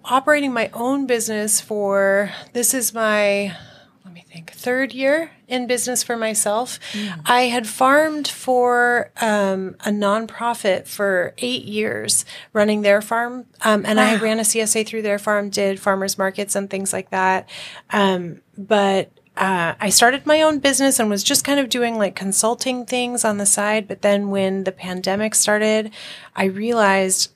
operating 0.05 0.53
my 0.53 0.69
own 0.73 1.07
business 1.07 1.59
for 1.59 2.31
this 2.53 2.73
is 2.75 2.93
my 2.93 3.55
let 4.11 4.15
me 4.15 4.25
think 4.29 4.51
third 4.51 4.91
year 4.91 5.31
in 5.47 5.67
business 5.67 6.03
for 6.03 6.17
myself. 6.17 6.79
I 7.25 7.43
had 7.43 7.65
farmed 7.65 8.27
for 8.27 9.09
um, 9.21 9.77
a 9.85 9.89
nonprofit 9.89 10.85
for 10.85 11.33
eight 11.37 11.63
years, 11.63 12.25
running 12.51 12.81
their 12.81 13.01
farm, 13.01 13.45
um, 13.61 13.85
and 13.85 14.01
I 14.01 14.17
ran 14.17 14.37
a 14.39 14.41
CSA 14.41 14.85
through 14.85 15.03
their 15.03 15.17
farm, 15.17 15.49
did 15.49 15.79
farmers 15.79 16.17
markets 16.17 16.57
and 16.57 16.69
things 16.69 16.91
like 16.91 17.11
that. 17.11 17.47
Um, 17.91 18.41
but 18.57 19.11
uh, 19.37 19.75
I 19.79 19.89
started 19.89 20.25
my 20.25 20.41
own 20.41 20.59
business 20.59 20.99
and 20.99 21.09
was 21.09 21.23
just 21.23 21.45
kind 21.45 21.61
of 21.61 21.69
doing 21.69 21.97
like 21.97 22.13
consulting 22.13 22.85
things 22.85 23.23
on 23.23 23.37
the 23.37 23.45
side. 23.45 23.87
But 23.87 24.01
then 24.01 24.29
when 24.29 24.65
the 24.65 24.73
pandemic 24.73 25.35
started, 25.35 25.89
I 26.35 26.45
realized 26.45 27.31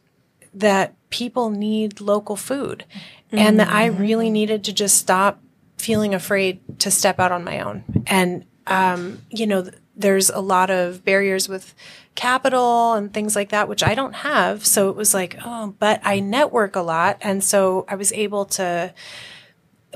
that 0.53 0.94
people 1.10 1.51
need 1.51 2.01
local 2.01 2.36
food 2.36 2.84
and 3.32 3.60
that 3.60 3.70
I 3.70 3.86
really 3.86 4.29
needed 4.29 4.63
to 4.65 4.74
just 4.74 4.98
stop 4.98 5.41
feeling 5.77 6.13
afraid 6.13 6.60
to 6.79 6.91
step 6.91 7.20
out 7.20 7.32
on 7.32 7.44
my 7.44 7.60
own. 7.60 7.84
And, 8.08 8.46
um, 8.67 9.22
you 9.29 9.48
know, 9.48 9.70
there's 9.96 10.29
a 10.29 10.39
lot 10.39 10.70
of 10.70 11.05
barriers 11.05 11.48
with 11.48 11.74
capital 12.15 12.94
and 12.94 13.13
things 13.13 13.36
like 13.36 13.50
that, 13.50 13.67
which 13.67 13.84
I 13.84 13.96
don't 13.96 14.13
have. 14.13 14.65
So 14.65 14.89
it 14.89 14.96
was 14.96 15.13
like, 15.13 15.38
oh, 15.46 15.75
but 15.79 16.01
I 16.03 16.20
network 16.20 16.75
a 16.75 16.82
lot. 16.82 17.17
And 17.22 17.44
so 17.44 17.86
I 17.88 17.96
was 17.96 18.12
able 18.13 18.46
to 18.46 18.94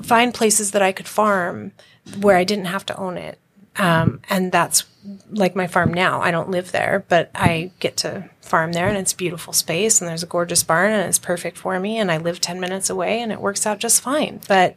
find 0.01 0.33
places 0.33 0.71
that 0.71 0.81
I 0.81 0.91
could 0.91 1.07
farm 1.07 1.71
where 2.19 2.37
I 2.37 2.43
didn't 2.43 2.65
have 2.65 2.85
to 2.87 2.97
own 2.97 3.17
it. 3.17 3.39
Um, 3.77 4.21
and 4.29 4.51
that's 4.51 4.83
like 5.29 5.55
my 5.55 5.67
farm 5.67 5.93
now. 5.93 6.21
I 6.21 6.31
don't 6.31 6.49
live 6.49 6.71
there, 6.71 7.05
but 7.07 7.31
I 7.33 7.71
get 7.79 7.97
to 7.97 8.29
farm 8.41 8.73
there 8.73 8.87
and 8.87 8.97
it's 8.97 9.13
beautiful 9.13 9.53
space 9.53 10.01
and 10.01 10.09
there's 10.09 10.23
a 10.23 10.27
gorgeous 10.27 10.63
barn 10.63 10.91
and 10.91 11.07
it's 11.07 11.19
perfect 11.19 11.57
for 11.57 11.79
me 11.79 11.97
and 11.97 12.11
I 12.11 12.17
live 12.17 12.41
10 12.41 12.59
minutes 12.59 12.89
away 12.89 13.21
and 13.21 13.31
it 13.31 13.41
works 13.41 13.65
out 13.65 13.79
just 13.79 14.01
fine. 14.01 14.41
But, 14.47 14.75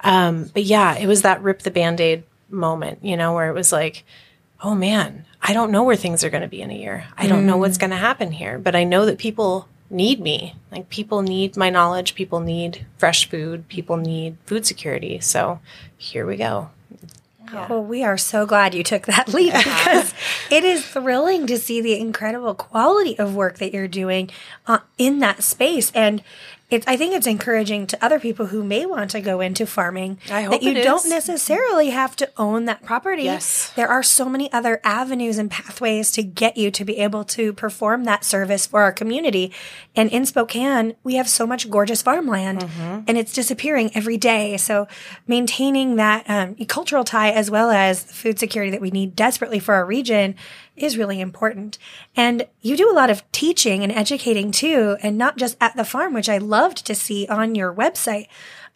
um, 0.00 0.50
but 0.52 0.64
yeah, 0.64 0.96
it 0.96 1.06
was 1.06 1.22
that 1.22 1.42
rip 1.42 1.60
the 1.60 1.70
band-aid 1.70 2.24
moment, 2.50 3.04
you 3.04 3.16
know, 3.16 3.34
where 3.34 3.48
it 3.48 3.54
was 3.54 3.72
like, 3.72 4.04
oh 4.62 4.74
man, 4.74 5.24
I 5.40 5.52
don't 5.52 5.72
know 5.72 5.82
where 5.82 5.96
things 5.96 6.22
are 6.22 6.30
going 6.30 6.42
to 6.42 6.48
be 6.48 6.62
in 6.62 6.70
a 6.70 6.78
year. 6.78 7.06
I 7.16 7.26
don't 7.26 7.46
know 7.46 7.56
what's 7.56 7.78
going 7.78 7.90
to 7.90 7.96
happen 7.96 8.32
here, 8.32 8.58
but 8.58 8.76
I 8.76 8.84
know 8.84 9.06
that 9.06 9.18
people 9.18 9.68
need 9.90 10.20
me. 10.20 10.56
Like 10.70 10.88
people 10.88 11.22
need 11.22 11.56
my 11.56 11.70
knowledge, 11.70 12.14
people 12.14 12.40
need 12.40 12.86
fresh 12.96 13.28
food, 13.28 13.68
people 13.68 13.96
need 13.96 14.36
food 14.46 14.66
security. 14.66 15.20
So 15.20 15.60
here 15.96 16.26
we 16.26 16.36
go. 16.36 16.70
Well, 17.52 17.84
we 17.84 18.02
are 18.02 18.16
so 18.18 18.46
glad 18.46 18.74
you 18.74 18.82
took 18.82 19.06
that 19.06 19.28
leap 19.34 19.52
because 19.52 20.14
it 20.50 20.64
is 20.64 20.84
thrilling 20.86 21.46
to 21.46 21.58
see 21.58 21.80
the 21.80 21.98
incredible 21.98 22.54
quality 22.54 23.18
of 23.18 23.34
work 23.34 23.58
that 23.58 23.72
you're 23.72 23.88
doing 23.88 24.30
uh, 24.66 24.78
in 24.98 25.18
that 25.20 25.42
space. 25.42 25.92
And 25.94 26.22
it's 26.72 26.86
I 26.86 26.96
think 26.96 27.14
it's 27.14 27.26
encouraging 27.26 27.86
to 27.88 28.04
other 28.04 28.18
people 28.18 28.46
who 28.46 28.62
may 28.64 28.86
want 28.86 29.10
to 29.12 29.20
go 29.20 29.40
into 29.40 29.66
farming 29.66 30.18
I 30.30 30.42
hope 30.42 30.60
that 30.60 30.62
you 30.62 30.82
don't 30.82 31.08
necessarily 31.08 31.90
have 31.90 32.16
to 32.16 32.30
own 32.36 32.64
that 32.66 32.82
property. 32.82 33.24
Yes. 33.24 33.70
There 33.76 33.88
are 33.88 34.02
so 34.02 34.28
many 34.28 34.52
other 34.52 34.80
avenues 34.84 35.38
and 35.38 35.50
pathways 35.50 36.10
to 36.12 36.22
get 36.22 36.56
you 36.56 36.70
to 36.70 36.84
be 36.84 36.98
able 36.98 37.24
to 37.24 37.52
perform 37.52 38.04
that 38.04 38.24
service 38.24 38.66
for 38.66 38.82
our 38.82 38.92
community. 38.92 39.52
And 39.94 40.10
in 40.10 40.24
Spokane, 40.26 40.94
we 41.04 41.14
have 41.14 41.28
so 41.28 41.46
much 41.46 41.70
gorgeous 41.70 42.02
farmland 42.02 42.60
Mm-hmm. 42.62 43.04
and 43.08 43.18
it's 43.18 43.32
disappearing 43.32 43.90
every 43.94 44.16
day. 44.16 44.56
So 44.56 44.86
maintaining 45.26 45.96
that 45.96 46.28
um, 46.28 46.54
cultural 46.66 47.04
tie 47.04 47.30
as 47.30 47.50
well 47.50 47.70
as 47.70 48.04
the 48.04 48.12
food 48.12 48.38
security 48.38 48.70
that 48.70 48.80
we 48.80 48.90
need 48.90 49.16
desperately 49.16 49.58
for 49.58 49.74
our 49.74 49.84
region 49.86 50.34
is 50.76 50.96
really 50.98 51.20
important. 51.20 51.78
And 52.16 52.46
you 52.60 52.76
do 52.76 52.90
a 52.90 52.94
lot 52.94 53.10
of 53.10 53.30
teaching 53.32 53.82
and 53.82 53.92
educating 53.92 54.50
too, 54.52 54.96
and 55.02 55.18
not 55.18 55.36
just 55.36 55.56
at 55.60 55.76
the 55.76 55.84
farm, 55.84 56.14
which 56.14 56.28
I 56.28 56.38
loved 56.38 56.86
to 56.86 56.94
see 56.94 57.26
on 57.28 57.54
your 57.54 57.72
website, 57.74 58.26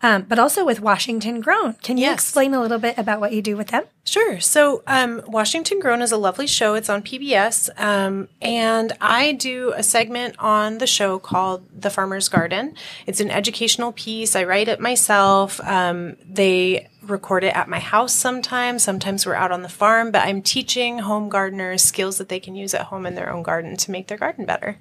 um, 0.02 0.26
but 0.28 0.38
also 0.38 0.62
with 0.62 0.78
Washington 0.78 1.40
Grown. 1.40 1.72
Can 1.82 1.96
you 1.96 2.02
Yes. 2.04 2.14
explain 2.14 2.52
a 2.52 2.60
little 2.60 2.78
bit 2.78 2.98
about 2.98 3.18
what 3.18 3.32
you 3.32 3.40
do 3.40 3.56
with 3.56 3.68
them? 3.68 3.84
Sure. 4.04 4.38
So, 4.40 4.82
um, 4.86 5.22
Washington 5.26 5.80
Grown 5.80 6.02
is 6.02 6.12
a 6.12 6.18
lovely 6.18 6.46
show. 6.46 6.74
It's 6.74 6.90
on 6.90 7.02
PBS. 7.02 7.70
Um, 7.78 8.28
and 8.42 8.92
I 9.00 9.32
do 9.32 9.72
a 9.74 9.82
segment 9.82 10.36
on 10.38 10.78
the 10.78 10.86
show 10.86 11.18
called 11.18 11.64
The 11.80 11.88
Farmer's 11.88 12.28
Garden. 12.28 12.74
It's 13.06 13.20
an 13.20 13.30
educational 13.30 13.92
piece. 13.92 14.36
I 14.36 14.44
write 14.44 14.68
it 14.68 14.80
myself. 14.80 15.60
Um, 15.66 16.16
they 16.28 16.88
record 17.10 17.44
it 17.44 17.54
at 17.54 17.68
my 17.68 17.78
house 17.78 18.14
sometimes. 18.14 18.82
Sometimes 18.82 19.26
we're 19.26 19.34
out 19.34 19.52
on 19.52 19.62
the 19.62 19.68
farm, 19.68 20.10
but 20.10 20.22
I'm 20.22 20.42
teaching 20.42 20.98
home 21.00 21.28
gardeners 21.28 21.82
skills 21.82 22.18
that 22.18 22.28
they 22.28 22.40
can 22.40 22.54
use 22.54 22.74
at 22.74 22.82
home 22.82 23.06
in 23.06 23.14
their 23.14 23.32
own 23.32 23.42
garden 23.42 23.76
to 23.76 23.90
make 23.90 24.08
their 24.08 24.18
garden 24.18 24.44
better. 24.44 24.78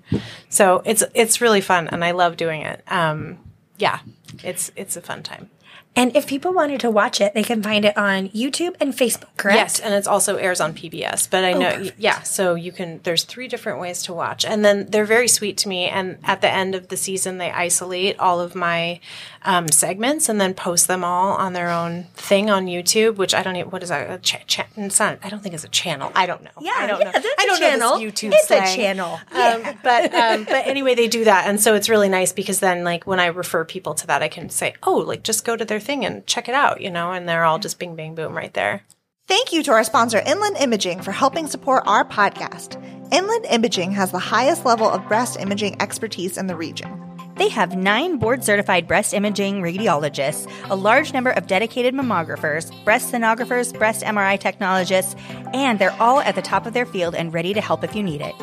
So 0.49 0.81
it's, 0.85 1.03
it's 1.13 1.41
really 1.41 1.61
fun 1.61 1.87
and 1.87 2.03
I 2.03 2.11
love 2.11 2.37
doing 2.37 2.61
it. 2.61 2.83
Um, 2.87 3.39
yeah, 3.77 3.99
it's, 4.43 4.71
it's 4.75 4.95
a 4.95 5.01
fun 5.01 5.23
time. 5.23 5.49
And 5.97 6.15
if 6.15 6.27
people 6.27 6.51
wanted 6.53 6.81
to 6.81 6.91
watch 6.91 7.21
it, 7.21 7.33
they 7.33 7.43
can 7.43 7.63
find 7.63 7.85
it 7.85 7.97
on 7.97 8.27
YouTube 8.29 8.75
and 8.81 8.93
Facebook, 8.93 9.29
correct? 9.37 9.57
Yes, 9.57 9.79
and 9.79 9.93
it's 9.93 10.07
also 10.07 10.35
airs 10.35 10.59
on 10.59 10.73
PBS. 10.73 11.29
But 11.29 11.45
I 11.45 11.53
know, 11.53 11.71
perfect. 11.71 11.99
yeah. 11.99 12.21
So 12.23 12.55
you 12.55 12.73
can. 12.73 12.99
There's 13.03 13.23
three 13.23 13.47
different 13.47 13.79
ways 13.79 14.03
to 14.03 14.13
watch, 14.13 14.43
and 14.43 14.65
then 14.65 14.87
they're 14.89 15.05
very 15.05 15.29
sweet 15.29 15.57
to 15.59 15.69
me. 15.69 15.85
And 15.85 16.17
at 16.23 16.41
the 16.41 16.49
end 16.51 16.75
of 16.75 16.89
the 16.89 16.97
season, 16.97 17.37
they 17.37 17.49
isolate 17.49 18.19
all 18.19 18.41
of 18.41 18.55
my 18.55 18.99
um, 19.43 19.69
segments 19.69 20.27
and 20.27 20.41
then 20.41 20.53
post 20.53 20.87
them 20.87 21.03
all 21.03 21.33
on 21.33 21.53
their 21.53 21.69
own 21.69 22.07
thing 22.15 22.49
on 22.49 22.65
YouTube. 22.65 23.15
Which 23.15 23.33
I 23.33 23.41
don't 23.41 23.55
even. 23.55 23.71
What 23.71 23.81
is 23.81 23.89
that? 23.89 24.09
A 24.11 24.17
cha- 24.17 24.39
cha- 24.47 24.67
it's 24.75 24.99
not. 24.99 25.19
I 25.23 25.29
don't 25.29 25.41
think 25.41 25.55
it's 25.55 25.63
a 25.63 25.69
channel. 25.69 26.11
I 26.13 26.25
don't 26.25 26.43
know. 26.43 26.51
Yeah, 26.59 26.73
I 26.75 26.87
don't 26.87 26.99
yeah, 26.99 27.05
know. 27.05 27.11
that's 27.13 27.25
I 27.25 27.43
a 27.43 27.47
don't 27.47 27.59
channel. 27.59 27.99
know 27.99 28.05
YouTube. 28.05 28.31
It's 28.33 28.43
a 28.45 28.47
slang. 28.47 28.75
channel. 28.75 29.19
Um, 29.31 29.77
but 29.81 30.13
um, 30.13 30.43
but 30.55 30.67
anyway, 30.67 30.95
they 30.95 31.07
do 31.07 31.23
that, 31.23 31.47
and 31.47 31.61
so 31.61 31.73
it's 31.73 31.87
really 31.87 32.09
nice 32.09 32.33
because 32.33 32.59
then 32.59 32.83
like 32.83 33.07
when 33.07 33.21
I 33.21 33.27
refer 33.27 33.63
people 33.63 33.93
to 33.93 34.07
that, 34.07 34.21
I 34.21 34.27
can 34.27 34.49
say, 34.49 34.73
oh, 34.83 34.97
like 34.97 35.23
just 35.23 35.45
go 35.45 35.55
to 35.55 35.63
their 35.63 35.79
thing 35.85 36.05
and 36.05 36.25
check 36.27 36.49
it 36.49 36.55
out, 36.55 36.81
you 36.81 36.91
know, 36.91 37.11
and 37.11 37.27
they're 37.27 37.45
all 37.45 37.59
just 37.59 37.79
bing 37.79 37.95
bang 37.95 38.15
boom 38.15 38.35
right 38.35 38.53
there. 38.53 38.81
Thank 39.27 39.53
you 39.53 39.63
to 39.63 39.71
our 39.71 39.83
sponsor, 39.83 40.21
Inland 40.23 40.57
Imaging, 40.57 41.01
for 41.01 41.11
helping 41.11 41.47
support 41.47 41.83
our 41.87 42.05
podcast. 42.05 42.75
Inland 43.11 43.45
Imaging 43.49 43.91
has 43.91 44.11
the 44.11 44.19
highest 44.19 44.65
level 44.65 44.89
of 44.89 45.07
breast 45.07 45.39
imaging 45.39 45.81
expertise 45.81 46.37
in 46.37 46.47
the 46.47 46.55
region. 46.55 47.01
They 47.35 47.49
have 47.49 47.75
nine 47.75 48.17
board 48.17 48.43
certified 48.43 48.87
breast 48.87 49.13
imaging 49.13 49.61
radiologists, 49.61 50.49
a 50.69 50.75
large 50.75 51.11
number 51.11 51.31
of 51.31 51.47
dedicated 51.47 51.93
mammographers, 51.93 52.71
breast 52.85 53.11
sonographers, 53.11 53.77
breast 53.77 54.03
MRI 54.03 54.39
technologists, 54.39 55.15
and 55.53 55.77
they're 55.77 56.01
all 56.01 56.21
at 56.21 56.35
the 56.35 56.41
top 56.41 56.65
of 56.65 56.73
their 56.73 56.85
field 56.85 57.13
and 57.13 57.33
ready 57.33 57.53
to 57.53 57.61
help 57.61 57.83
if 57.83 57.95
you 57.95 58.03
need 58.03 58.21
it. 58.21 58.35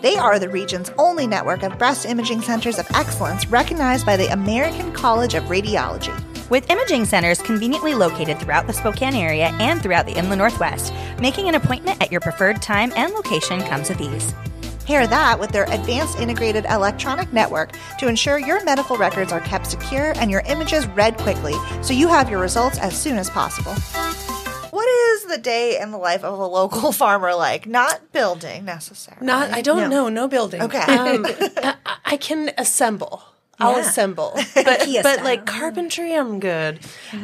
They 0.00 0.16
are 0.16 0.38
the 0.38 0.48
region's 0.48 0.90
only 0.96 1.26
network 1.26 1.62
of 1.62 1.78
breast 1.78 2.06
imaging 2.06 2.42
centers 2.42 2.78
of 2.78 2.86
excellence 2.94 3.46
recognized 3.48 4.06
by 4.06 4.16
the 4.16 4.32
American 4.32 4.92
College 4.92 5.34
of 5.34 5.44
Radiology. 5.44 6.14
With 6.50 6.70
imaging 6.70 7.06
centers 7.06 7.40
conveniently 7.40 7.94
located 7.94 8.38
throughout 8.38 8.66
the 8.66 8.72
Spokane 8.74 9.14
area 9.14 9.46
and 9.60 9.82
throughout 9.82 10.04
the 10.04 10.12
Inland 10.12 10.38
Northwest, 10.38 10.92
making 11.18 11.48
an 11.48 11.54
appointment 11.54 12.02
at 12.02 12.12
your 12.12 12.20
preferred 12.20 12.60
time 12.60 12.92
and 12.96 13.14
location 13.14 13.62
comes 13.62 13.88
with 13.88 14.00
ease. 14.00 14.34
Pair 14.84 15.06
that 15.06 15.40
with 15.40 15.50
their 15.50 15.64
advanced 15.64 16.18
integrated 16.18 16.66
electronic 16.66 17.32
network 17.32 17.72
to 17.98 18.08
ensure 18.08 18.38
your 18.38 18.62
medical 18.62 18.98
records 18.98 19.32
are 19.32 19.40
kept 19.40 19.66
secure 19.66 20.12
and 20.16 20.30
your 20.30 20.42
images 20.42 20.86
read 20.88 21.16
quickly 21.16 21.54
so 21.82 21.94
you 21.94 22.08
have 22.08 22.28
your 22.28 22.40
results 22.40 22.78
as 22.78 22.94
soon 22.94 23.16
as 23.16 23.30
possible. 23.30 23.72
What 24.70 24.86
is 24.86 25.24
the 25.24 25.38
day 25.38 25.80
in 25.80 25.92
the 25.92 25.98
life 25.98 26.24
of 26.24 26.38
a 26.38 26.46
local 26.46 26.92
farmer 27.00 27.34
like? 27.34 27.66
Not 27.66 28.12
building 28.12 28.66
necessarily. 28.66 29.24
Not, 29.24 29.50
I 29.50 29.62
don't 29.62 29.88
know, 29.88 30.10
no 30.10 30.28
building. 30.28 30.60
Okay. 30.60 30.78
Um, 30.78 31.24
I, 31.56 31.76
I 32.04 32.16
can 32.18 32.50
assemble. 32.58 33.22
I'll 33.60 33.72
Yeah. 33.72 33.88
assemble, 33.88 34.32
but 34.54 34.86
but 35.02 35.22
like 35.22 35.46
carpentry, 35.46 36.14
I'm 36.14 36.40
good. 36.40 36.80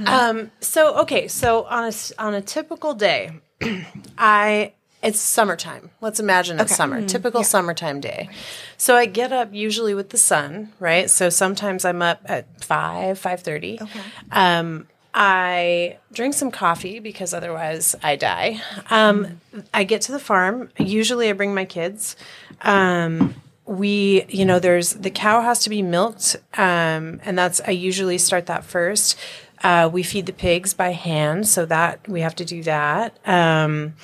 Um, 0.07 0.51
so 0.61 0.97
okay, 1.01 1.29
so 1.29 1.65
on 1.65 1.85
a 1.85 1.93
on 2.19 2.35
a 2.35 2.41
typical 2.43 2.95
day, 2.95 3.33
I 4.19 4.73
it's 5.03 5.19
summertime. 5.19 5.91
Let's 6.03 6.21
imagine 6.21 6.61
it's 6.61 6.77
summer, 6.77 7.01
typical 7.07 7.43
summertime 7.43 8.01
day. 8.01 8.29
So 8.77 8.97
I 8.97 9.07
get 9.07 9.33
up 9.33 9.53
usually 9.53 9.95
with 9.95 10.11
the 10.11 10.19
sun, 10.19 10.73
right? 10.79 11.09
So 11.09 11.31
sometimes 11.31 11.85
I'm 11.85 12.03
up 12.03 12.21
at 12.27 12.63
five, 12.63 13.19
five 13.19 13.41
thirty. 13.41 13.79
Okay. 13.81 14.01
Um, 14.31 14.87
I 15.13 15.97
drink 16.13 16.35
some 16.35 16.51
coffee 16.53 17.01
because 17.01 17.35
otherwise 17.35 17.97
I 18.03 18.15
die. 18.17 18.61
Um, 18.91 19.41
I 19.75 19.83
get 19.85 20.03
to 20.03 20.13
the 20.13 20.21
farm. 20.21 20.71
Usually 20.79 21.29
I 21.29 21.33
bring 21.33 21.53
my 21.55 21.65
kids. 21.65 22.15
Um, 22.63 23.35
we, 23.71 24.25
you 24.29 24.45
know, 24.45 24.59
there's 24.59 24.95
the 24.95 25.11
cow 25.11 25.43
has 25.43 25.61
to 25.61 25.71
be 25.71 25.81
milked. 25.81 26.35
Um, 26.55 27.21
and 27.25 27.39
that's, 27.39 27.61
I 27.65 27.71
usually 27.71 28.19
start 28.19 28.47
that 28.47 28.65
first. 28.65 29.17
Uh, 29.63 29.89
we 29.93 30.03
feed 30.03 30.27
the 30.27 30.33
pigs 30.33 30.75
by 30.75 30.91
hand. 30.91 31.47
So 31.47 31.67
that 31.67 32.09
we 32.09 32.21
have 32.23 32.35
to 32.37 32.45
do 32.45 32.65
that. 32.65 33.17
Um, 33.25 33.95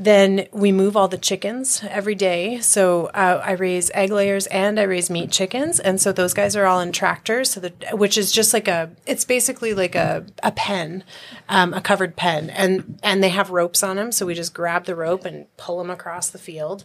then 0.00 0.46
we 0.52 0.70
move 0.70 0.96
all 0.96 1.08
the 1.08 1.18
chickens 1.18 1.82
every 1.90 2.14
day. 2.14 2.60
So 2.60 3.06
uh, 3.06 3.42
I 3.44 3.52
raise 3.52 3.90
egg 3.94 4.12
layers 4.12 4.46
and 4.46 4.78
I 4.78 4.84
raise 4.84 5.10
meat 5.10 5.32
chickens, 5.32 5.80
and 5.80 6.00
so 6.00 6.12
those 6.12 6.32
guys 6.32 6.54
are 6.54 6.66
all 6.66 6.78
in 6.78 6.92
tractors. 6.92 7.50
So 7.50 7.58
that 7.58 7.98
which 7.98 8.16
is 8.16 8.30
just 8.30 8.54
like 8.54 8.68
a, 8.68 8.92
it's 9.06 9.24
basically 9.24 9.74
like 9.74 9.96
a 9.96 10.24
a 10.44 10.52
pen, 10.52 11.02
um, 11.48 11.74
a 11.74 11.80
covered 11.80 12.14
pen, 12.14 12.48
and 12.50 13.00
and 13.02 13.24
they 13.24 13.30
have 13.30 13.50
ropes 13.50 13.82
on 13.82 13.96
them. 13.96 14.12
So 14.12 14.24
we 14.24 14.34
just 14.34 14.54
grab 14.54 14.84
the 14.84 14.94
rope 14.94 15.24
and 15.24 15.46
pull 15.56 15.78
them 15.78 15.90
across 15.90 16.30
the 16.30 16.38
field. 16.38 16.84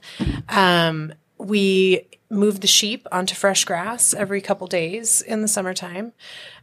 Um, 0.50 1.14
we 1.44 2.08
move 2.30 2.62
the 2.62 2.68
sheep 2.68 3.08
onto 3.12 3.36
fresh 3.36 3.66
grass 3.66 4.14
every 4.14 4.42
couple 4.42 4.68
days 4.68 5.22
in 5.22 5.42
the 5.42 5.48
summertime. 5.48 6.14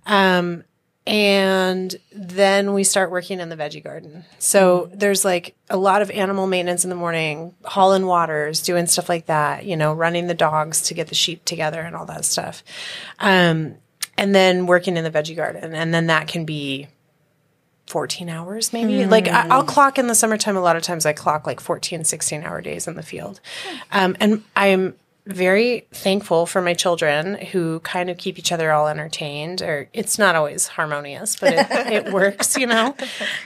Um, 0.06 0.64
and 1.06 1.98
then 2.12 2.74
we 2.74 2.84
start 2.84 3.10
working 3.10 3.40
in 3.40 3.48
the 3.48 3.56
veggie 3.56 3.82
garden. 3.82 4.24
So 4.38 4.90
there's 4.92 5.24
like 5.24 5.56
a 5.68 5.76
lot 5.76 6.02
of 6.02 6.10
animal 6.10 6.46
maintenance 6.46 6.84
in 6.84 6.90
the 6.90 6.96
morning, 6.96 7.54
hauling 7.64 8.06
waters, 8.06 8.62
doing 8.62 8.86
stuff 8.86 9.08
like 9.08 9.26
that, 9.26 9.64
you 9.64 9.76
know, 9.76 9.94
running 9.94 10.26
the 10.26 10.34
dogs 10.34 10.82
to 10.82 10.94
get 10.94 11.08
the 11.08 11.14
sheep 11.14 11.44
together 11.44 11.80
and 11.80 11.96
all 11.96 12.06
that 12.06 12.24
stuff. 12.24 12.62
Um, 13.18 13.76
and 14.18 14.34
then 14.34 14.66
working 14.66 14.96
in 14.96 15.04
the 15.04 15.10
veggie 15.10 15.34
garden. 15.34 15.74
And 15.74 15.94
then 15.94 16.08
that 16.08 16.28
can 16.28 16.44
be 16.44 16.88
14 17.90 18.28
hours 18.28 18.72
maybe. 18.72 19.04
Like 19.04 19.26
I, 19.26 19.48
i'll 19.48 19.64
clock 19.64 19.98
in 19.98 20.06
the 20.06 20.14
summertime. 20.14 20.56
A 20.56 20.60
lot 20.60 20.76
of 20.76 20.82
times 20.82 21.04
i 21.04 21.12
clock 21.12 21.44
like 21.44 21.58
14 21.58 22.04
16 22.04 22.44
hour 22.44 22.60
days 22.60 22.86
in 22.86 22.94
the 22.94 23.02
field. 23.02 23.40
Um, 23.90 24.16
and 24.20 24.44
i'm 24.54 24.94
very 25.26 25.86
thankful 25.92 26.46
for 26.46 26.62
my 26.62 26.72
children 26.72 27.34
who 27.34 27.80
kind 27.80 28.08
of 28.08 28.16
keep 28.16 28.38
each 28.38 28.52
other 28.52 28.70
all 28.72 28.86
entertained 28.86 29.60
or 29.60 29.88
it's 29.92 30.18
not 30.18 30.36
always 30.36 30.68
harmonious 30.68 31.36
but 31.36 31.52
it, 31.52 31.66
it 32.06 32.12
works 32.12 32.56
you 32.56 32.66
know? 32.66 32.94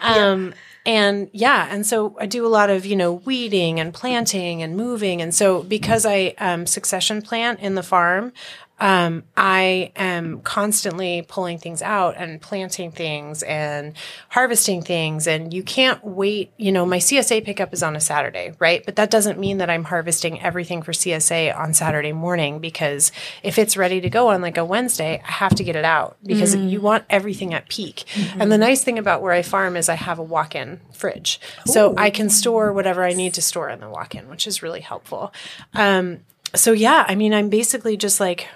Um, 0.02 0.52
and 0.84 1.30
yeah 1.32 1.66
and 1.70 1.86
so 1.86 2.14
i 2.20 2.26
do 2.26 2.46
a 2.46 2.48
lot 2.48 2.68
of 2.68 2.84
you 2.84 2.96
know 2.96 3.14
weeding 3.14 3.80
and 3.80 3.94
planting 3.94 4.62
and 4.62 4.76
moving. 4.76 5.22
And 5.22 5.34
so 5.34 5.62
because 5.62 6.04
i 6.04 6.34
um, 6.36 6.66
succession 6.66 7.22
plant 7.22 7.60
in 7.60 7.76
the 7.76 7.82
farm 7.82 8.34
um, 8.80 9.22
I 9.36 9.92
am 9.94 10.40
constantly 10.40 11.24
pulling 11.26 11.58
things 11.58 11.80
out 11.80 12.16
and 12.18 12.40
planting 12.40 12.90
things 12.90 13.42
and 13.44 13.94
harvesting 14.30 14.82
things. 14.82 15.28
And 15.28 15.54
you 15.54 15.62
can't 15.62 16.04
wait. 16.04 16.52
You 16.56 16.72
know, 16.72 16.84
my 16.84 16.98
CSA 16.98 17.44
pickup 17.44 17.72
is 17.72 17.82
on 17.84 17.94
a 17.94 18.00
Saturday, 18.00 18.52
right? 18.58 18.84
But 18.84 18.96
that 18.96 19.10
doesn't 19.10 19.38
mean 19.38 19.58
that 19.58 19.70
I'm 19.70 19.84
harvesting 19.84 20.40
everything 20.40 20.82
for 20.82 20.92
CSA 20.92 21.56
on 21.56 21.72
Saturday 21.72 22.12
morning 22.12 22.58
because 22.58 23.12
if 23.42 23.58
it's 23.58 23.76
ready 23.76 24.00
to 24.00 24.10
go 24.10 24.28
on 24.28 24.42
like 24.42 24.58
a 24.58 24.64
Wednesday, 24.64 25.22
I 25.24 25.30
have 25.30 25.54
to 25.54 25.64
get 25.64 25.76
it 25.76 25.84
out 25.84 26.16
because 26.24 26.56
you 26.56 26.80
want 26.80 27.04
everything 27.08 27.54
at 27.54 27.68
peak. 27.68 28.04
And 28.38 28.50
the 28.50 28.58
nice 28.58 28.82
thing 28.82 28.98
about 28.98 29.22
where 29.22 29.32
I 29.32 29.42
farm 29.42 29.76
is 29.76 29.88
I 29.88 29.94
have 29.94 30.18
a 30.18 30.22
walk 30.22 30.54
in 30.56 30.80
fridge. 30.92 31.40
So 31.64 31.94
I 31.96 32.10
can 32.10 32.28
store 32.28 32.72
whatever 32.72 33.04
I 33.04 33.12
need 33.12 33.34
to 33.34 33.42
store 33.42 33.68
in 33.68 33.80
the 33.80 33.88
walk 33.88 34.14
in, 34.14 34.28
which 34.28 34.46
is 34.46 34.62
really 34.62 34.80
helpful. 34.80 35.32
Um, 35.74 36.20
so 36.54 36.72
yeah, 36.72 37.04
I 37.08 37.14
mean, 37.14 37.34
I'm 37.34 37.48
basically 37.48 37.96
just 37.96 38.20
like 38.20 38.48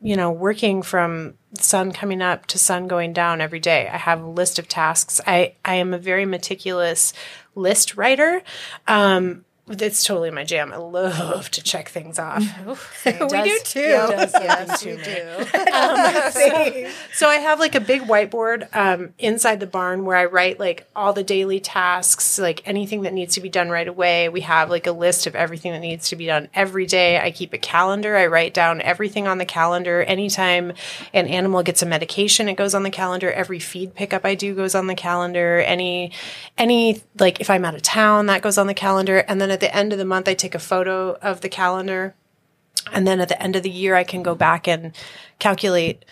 you 0.00 0.16
know, 0.16 0.30
working 0.30 0.82
from 0.82 1.34
sun 1.58 1.92
coming 1.92 2.22
up 2.22 2.46
to 2.46 2.58
sun 2.58 2.88
going 2.88 3.12
down 3.12 3.40
every 3.40 3.60
day. 3.60 3.88
I 3.92 3.98
have 3.98 4.22
a 4.22 4.28
list 4.28 4.58
of 4.58 4.68
tasks. 4.68 5.20
I, 5.26 5.54
I 5.64 5.74
am 5.74 5.92
a 5.92 5.98
very 5.98 6.24
meticulous 6.24 7.12
list 7.54 7.96
writer. 7.96 8.42
Um, 8.86 9.44
it's 9.70 10.04
totally 10.04 10.30
my 10.30 10.44
jam. 10.44 10.72
I 10.72 10.76
love 10.76 11.50
to 11.52 11.62
check 11.62 11.88
things 11.88 12.18
off. 12.18 12.42
We 13.04 13.12
does- 13.12 13.44
do 13.44 13.58
too. 13.64 13.80
does 13.80 14.32
Yes, 14.34 14.80
to 14.80 14.90
we 14.90 14.96
me. 14.96 15.02
do. 15.04 16.90
So 17.14 17.28
I 17.28 17.36
have 17.36 17.58
like 17.60 17.74
a 17.74 17.80
big 17.80 18.02
whiteboard 18.02 18.68
um, 18.74 19.12
inside 19.18 19.60
the 19.60 19.66
barn 19.66 20.04
where 20.04 20.16
I 20.16 20.24
write 20.26 20.58
like 20.58 20.86
all 20.96 21.12
the 21.12 21.22
daily 21.24 21.60
tasks, 21.60 22.38
like 22.38 22.62
anything 22.66 23.02
that 23.02 23.12
needs 23.12 23.34
to 23.34 23.40
be 23.40 23.48
done 23.48 23.68
right 23.70 23.86
away. 23.86 24.28
We 24.28 24.40
have 24.42 24.70
like 24.70 24.86
a 24.86 24.92
list 24.92 25.26
of 25.26 25.34
everything 25.34 25.72
that 25.72 25.80
needs 25.80 26.08
to 26.10 26.16
be 26.16 26.26
done 26.26 26.48
every 26.54 26.86
day. 26.86 27.18
I 27.20 27.30
keep 27.30 27.52
a 27.52 27.58
calendar. 27.58 28.16
I 28.16 28.26
write 28.26 28.54
down 28.54 28.80
everything 28.80 29.26
on 29.28 29.38
the 29.38 29.44
calendar. 29.44 30.02
Anytime 30.02 30.72
an 31.12 31.26
animal 31.26 31.62
gets 31.62 31.82
a 31.82 31.86
medication, 31.86 32.48
it 32.48 32.54
goes 32.54 32.74
on 32.74 32.82
the 32.82 32.90
calendar. 32.90 33.30
Every 33.30 33.58
feed 33.58 33.94
pickup 33.94 34.24
I 34.24 34.34
do 34.34 34.54
goes 34.54 34.74
on 34.74 34.86
the 34.86 34.94
calendar. 34.94 35.58
Any, 35.60 36.12
any 36.58 37.02
like 37.18 37.40
if 37.40 37.50
I'm 37.50 37.64
out 37.64 37.74
of 37.74 37.82
town, 37.82 38.26
that 38.26 38.42
goes 38.42 38.56
on 38.58 38.66
the 38.66 38.74
calendar. 38.74 39.18
And 39.28 39.40
then 39.40 39.50
at 39.50 39.59
the 39.60 39.74
end 39.74 39.92
of 39.92 39.98
the 39.98 40.04
month, 40.04 40.28
I 40.28 40.34
take 40.34 40.54
a 40.54 40.58
photo 40.58 41.16
of 41.22 41.40
the 41.40 41.48
calendar. 41.48 42.14
And 42.92 43.06
then 43.06 43.20
at 43.20 43.28
the 43.28 43.40
end 43.42 43.56
of 43.56 43.62
the 43.62 43.70
year, 43.70 43.94
I 43.94 44.04
can 44.04 44.22
go 44.22 44.34
back 44.34 44.66
and 44.66 44.96
calculate 45.38 46.04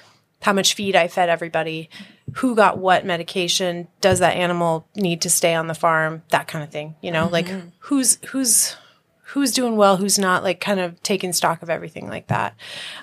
how 0.42 0.52
much 0.52 0.74
feed 0.74 0.94
I 0.94 1.08
fed 1.08 1.28
everybody, 1.28 1.90
who 2.34 2.54
got 2.54 2.78
what 2.78 3.04
medication, 3.04 3.88
does 4.00 4.20
that 4.20 4.36
animal 4.36 4.86
need 4.94 5.22
to 5.22 5.30
stay 5.30 5.54
on 5.54 5.66
the 5.66 5.74
farm, 5.74 6.22
that 6.28 6.46
kind 6.46 6.62
of 6.62 6.70
thing. 6.70 6.94
You 7.00 7.10
know, 7.10 7.28
like 7.28 7.48
who's 7.78 8.18
who's 8.28 8.76
who's 9.22 9.52
doing 9.52 9.76
well, 9.76 9.96
who's 9.96 10.18
not, 10.18 10.44
like 10.44 10.60
kind 10.60 10.80
of 10.80 11.02
taking 11.02 11.32
stock 11.32 11.62
of 11.62 11.70
everything 11.70 12.08
like 12.08 12.28
that. 12.28 12.54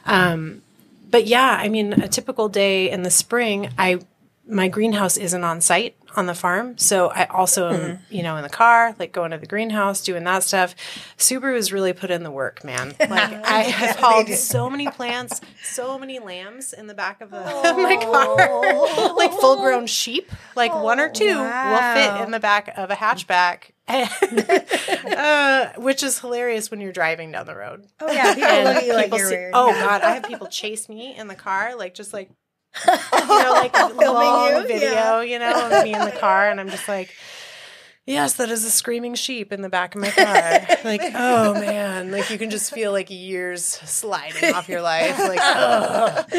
Um, 0.06 0.62
but 1.10 1.28
yeah, 1.28 1.58
I 1.60 1.70
mean, 1.70 1.94
a 1.94 2.08
typical 2.08 2.50
day 2.50 2.90
in 2.90 3.04
the 3.04 3.12
spring, 3.12 3.70
I 3.78 4.00
my 4.48 4.68
greenhouse 4.68 5.18
isn't 5.18 5.44
on 5.44 5.60
site 5.62 5.96
on 6.16 6.28
the 6.28 6.34
farm, 6.36 6.78
so 6.78 7.10
I 7.10 7.26
also 7.26 7.70
am, 7.72 8.00
you 8.10 8.24
know, 8.24 8.38
in 8.38 8.44
the 8.44 8.50
car, 8.50 8.96
like 9.00 9.12
going 9.12 9.32
to 9.32 9.38
the 9.38 9.46
greenhouse, 9.46 10.02
doing 10.02 10.24
that 10.24 10.44
stuff. 10.44 10.76
Subaru 11.18 11.56
has 11.56 11.74
really 11.74 11.92
put 11.94 12.10
in 12.12 12.24
the 12.24 12.32
work, 12.32 12.64
man. 12.64 12.96
Like 13.16 13.46
I 13.46 13.64
have 13.64 13.96
hauled 13.98 14.30
so 14.30 14.70
many 14.70 14.88
plants, 14.90 15.42
so 15.64 15.98
many 16.00 16.20
lambs 16.20 16.74
in 16.74 16.88
the 16.88 16.94
back 16.94 17.22
of, 17.22 17.32
the, 17.32 17.40
of 17.70 17.78
my 17.78 17.98
car, 17.98 19.14
like 19.16 19.32
full 19.34 19.58
grown 19.58 19.88
sheep, 19.88 20.32
like 20.56 20.74
one 20.74 21.00
or 21.00 21.10
two 21.10 21.26
will 21.38 21.94
fit 21.94 22.24
in 22.24 22.32
the 22.32 22.40
back 22.40 22.74
of 22.78 22.92
a 22.92 22.96
hatchback. 22.96 23.72
uh, 23.88 25.70
which 25.78 26.02
is 26.04 26.20
hilarious 26.20 26.72
when 26.72 26.82
you're 26.82 26.92
driving 26.92 27.32
down 27.32 27.46
the 27.46 27.56
road. 27.56 27.86
Oh 28.00 28.12
yeah, 28.12 28.34
people 28.34 28.64
look 28.64 28.76
at 28.78 28.86
you 28.86 28.94
like 28.94 29.12
you're 29.14 29.30
see- 29.30 29.36
weird. 29.36 29.52
Oh 29.54 29.72
god, 29.72 30.02
I 30.02 30.16
have 30.16 30.24
people 30.24 30.48
chase 30.48 30.90
me 30.90 31.16
in 31.16 31.28
the 31.28 31.36
car, 31.36 31.76
like 31.76 31.94
just 31.94 32.14
like 32.14 32.30
you 33.14 33.28
know, 33.44 33.52
like 33.52 33.74
long 34.02 34.56
you? 34.56 34.68
video, 34.68 34.92
Yeah. 34.92 35.22
you 35.22 35.40
know, 35.40 35.70
of 35.72 35.84
me 35.84 35.94
in 35.94 36.02
the 36.04 36.12
car, 36.12 36.50
and 36.50 36.60
I'm 36.60 36.70
just 36.70 36.88
like, 36.88 37.16
yes, 38.06 38.34
that 38.34 38.50
is 38.50 38.64
a 38.64 38.70
screaming 38.70 39.16
sheep 39.16 39.52
in 39.52 39.62
the 39.62 39.70
back 39.70 39.96
of 39.96 40.02
my 40.02 40.10
car. 40.10 40.26
like, 40.84 41.02
oh 41.16 41.54
man, 41.54 42.12
like 42.12 42.30
you 42.30 42.38
can 42.38 42.50
just 42.50 42.74
feel 42.74 42.92
like 42.92 43.10
years 43.10 43.64
sliding 43.64 44.54
off 44.54 44.70
your 44.70 44.82
life, 44.82 45.18
like, 45.20 45.40
ugh. 45.44 46.32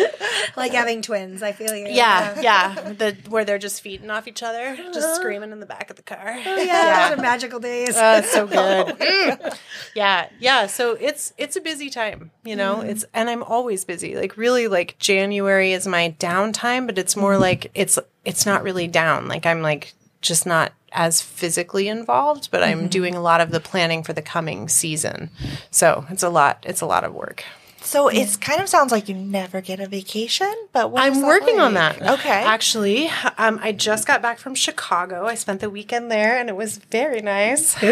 like 0.56 0.72
having 0.72 1.02
twins. 1.02 1.42
I 1.42 1.52
feel 1.52 1.74
you. 1.74 1.86
yeah, 1.88 2.40
yeah, 2.40 2.92
the 2.92 3.16
where 3.28 3.44
they're 3.44 3.58
just 3.58 3.80
feeding 3.80 4.10
off 4.10 4.28
each 4.28 4.42
other, 4.42 4.76
just 4.76 5.16
screaming 5.16 5.52
in 5.52 5.60
the 5.60 5.66
back 5.66 5.90
of 5.90 5.96
the 5.96 6.02
car. 6.02 6.36
Oh, 6.46 6.56
yeah, 6.56 7.08
those 7.08 7.18
are 7.18 7.22
magical 7.22 7.60
days. 7.60 7.96
Uh, 7.96 8.22
so 8.22 8.46
good. 8.46 8.86
Mm. 8.98 9.58
Yeah, 9.94 10.28
yeah. 10.38 10.66
So 10.66 10.92
it's 10.92 11.32
it's 11.36 11.56
a 11.56 11.60
busy 11.60 11.90
time, 11.90 12.30
you 12.44 12.56
know. 12.56 12.80
It's 12.80 13.04
and 13.12 13.28
I'm 13.28 13.42
always 13.42 13.84
busy. 13.84 14.16
Like 14.16 14.36
really, 14.36 14.68
like 14.68 14.98
January 14.98 15.72
is 15.72 15.86
my 15.86 16.14
downtime, 16.18 16.86
but 16.86 16.98
it's 16.98 17.16
more 17.16 17.38
like 17.38 17.70
it's 17.74 17.98
it's 18.24 18.46
not 18.46 18.62
really 18.62 18.86
down. 18.86 19.28
Like 19.28 19.46
I'm 19.46 19.62
like 19.62 19.94
just 20.26 20.46
not 20.46 20.72
as 20.92 21.20
physically 21.20 21.88
involved, 21.88 22.48
but 22.50 22.62
I'm 22.62 22.88
doing 22.88 23.14
a 23.14 23.20
lot 23.20 23.40
of 23.40 23.50
the 23.50 23.60
planning 23.60 24.02
for 24.02 24.12
the 24.12 24.22
coming 24.22 24.68
season. 24.68 25.30
So 25.70 26.06
it's 26.10 26.22
a 26.22 26.30
lot. 26.30 26.64
It's 26.66 26.80
a 26.80 26.86
lot 26.86 27.04
of 27.04 27.14
work. 27.14 27.44
So 27.86 28.08
it 28.08 28.40
kind 28.40 28.60
of 28.60 28.68
sounds 28.68 28.90
like 28.90 29.08
you 29.08 29.14
never 29.14 29.60
get 29.60 29.78
a 29.78 29.86
vacation, 29.86 30.52
but 30.72 30.92
I'm 30.96 31.20
that 31.20 31.26
working 31.26 31.60
on 31.60 31.74
that. 31.74 32.02
Okay. 32.02 32.42
Actually, 32.44 33.08
um, 33.38 33.60
I 33.62 33.70
just 33.70 34.08
got 34.08 34.20
back 34.20 34.40
from 34.40 34.56
Chicago. 34.56 35.26
I 35.26 35.36
spent 35.36 35.60
the 35.60 35.70
weekend 35.70 36.10
there, 36.10 36.36
and 36.36 36.48
it 36.48 36.56
was 36.56 36.78
very 36.78 37.22
nice. 37.22 37.80
Um, 37.80 37.88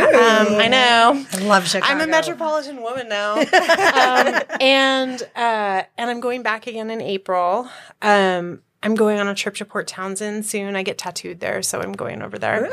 I 0.57 0.67
know. 0.67 1.25
I 1.33 1.39
love 1.45 1.69
Chicago. 1.69 1.93
I'm 1.93 2.01
a 2.01 2.09
metropolitan 2.09 2.83
woman 2.83 3.09
now, 3.09 3.35
um, 3.37 4.43
and 4.61 5.23
uh, 5.37 5.83
and 5.97 6.11
I'm 6.11 6.19
going 6.19 6.43
back 6.43 6.67
again 6.67 6.91
in 6.91 7.01
April. 7.01 7.69
Um, 8.03 8.63
I'm 8.85 8.95
going 8.95 9.19
on 9.19 9.27
a 9.27 9.35
trip 9.35 9.57
to 9.57 9.65
Port 9.65 9.87
Townsend 9.89 10.47
soon. 10.47 10.77
I 10.77 10.83
get 10.83 10.99
tattooed 10.99 11.41
there, 11.41 11.63
so 11.63 11.81
I'm 11.81 11.93
going 11.93 12.23
over 12.23 12.39
there. 12.39 12.67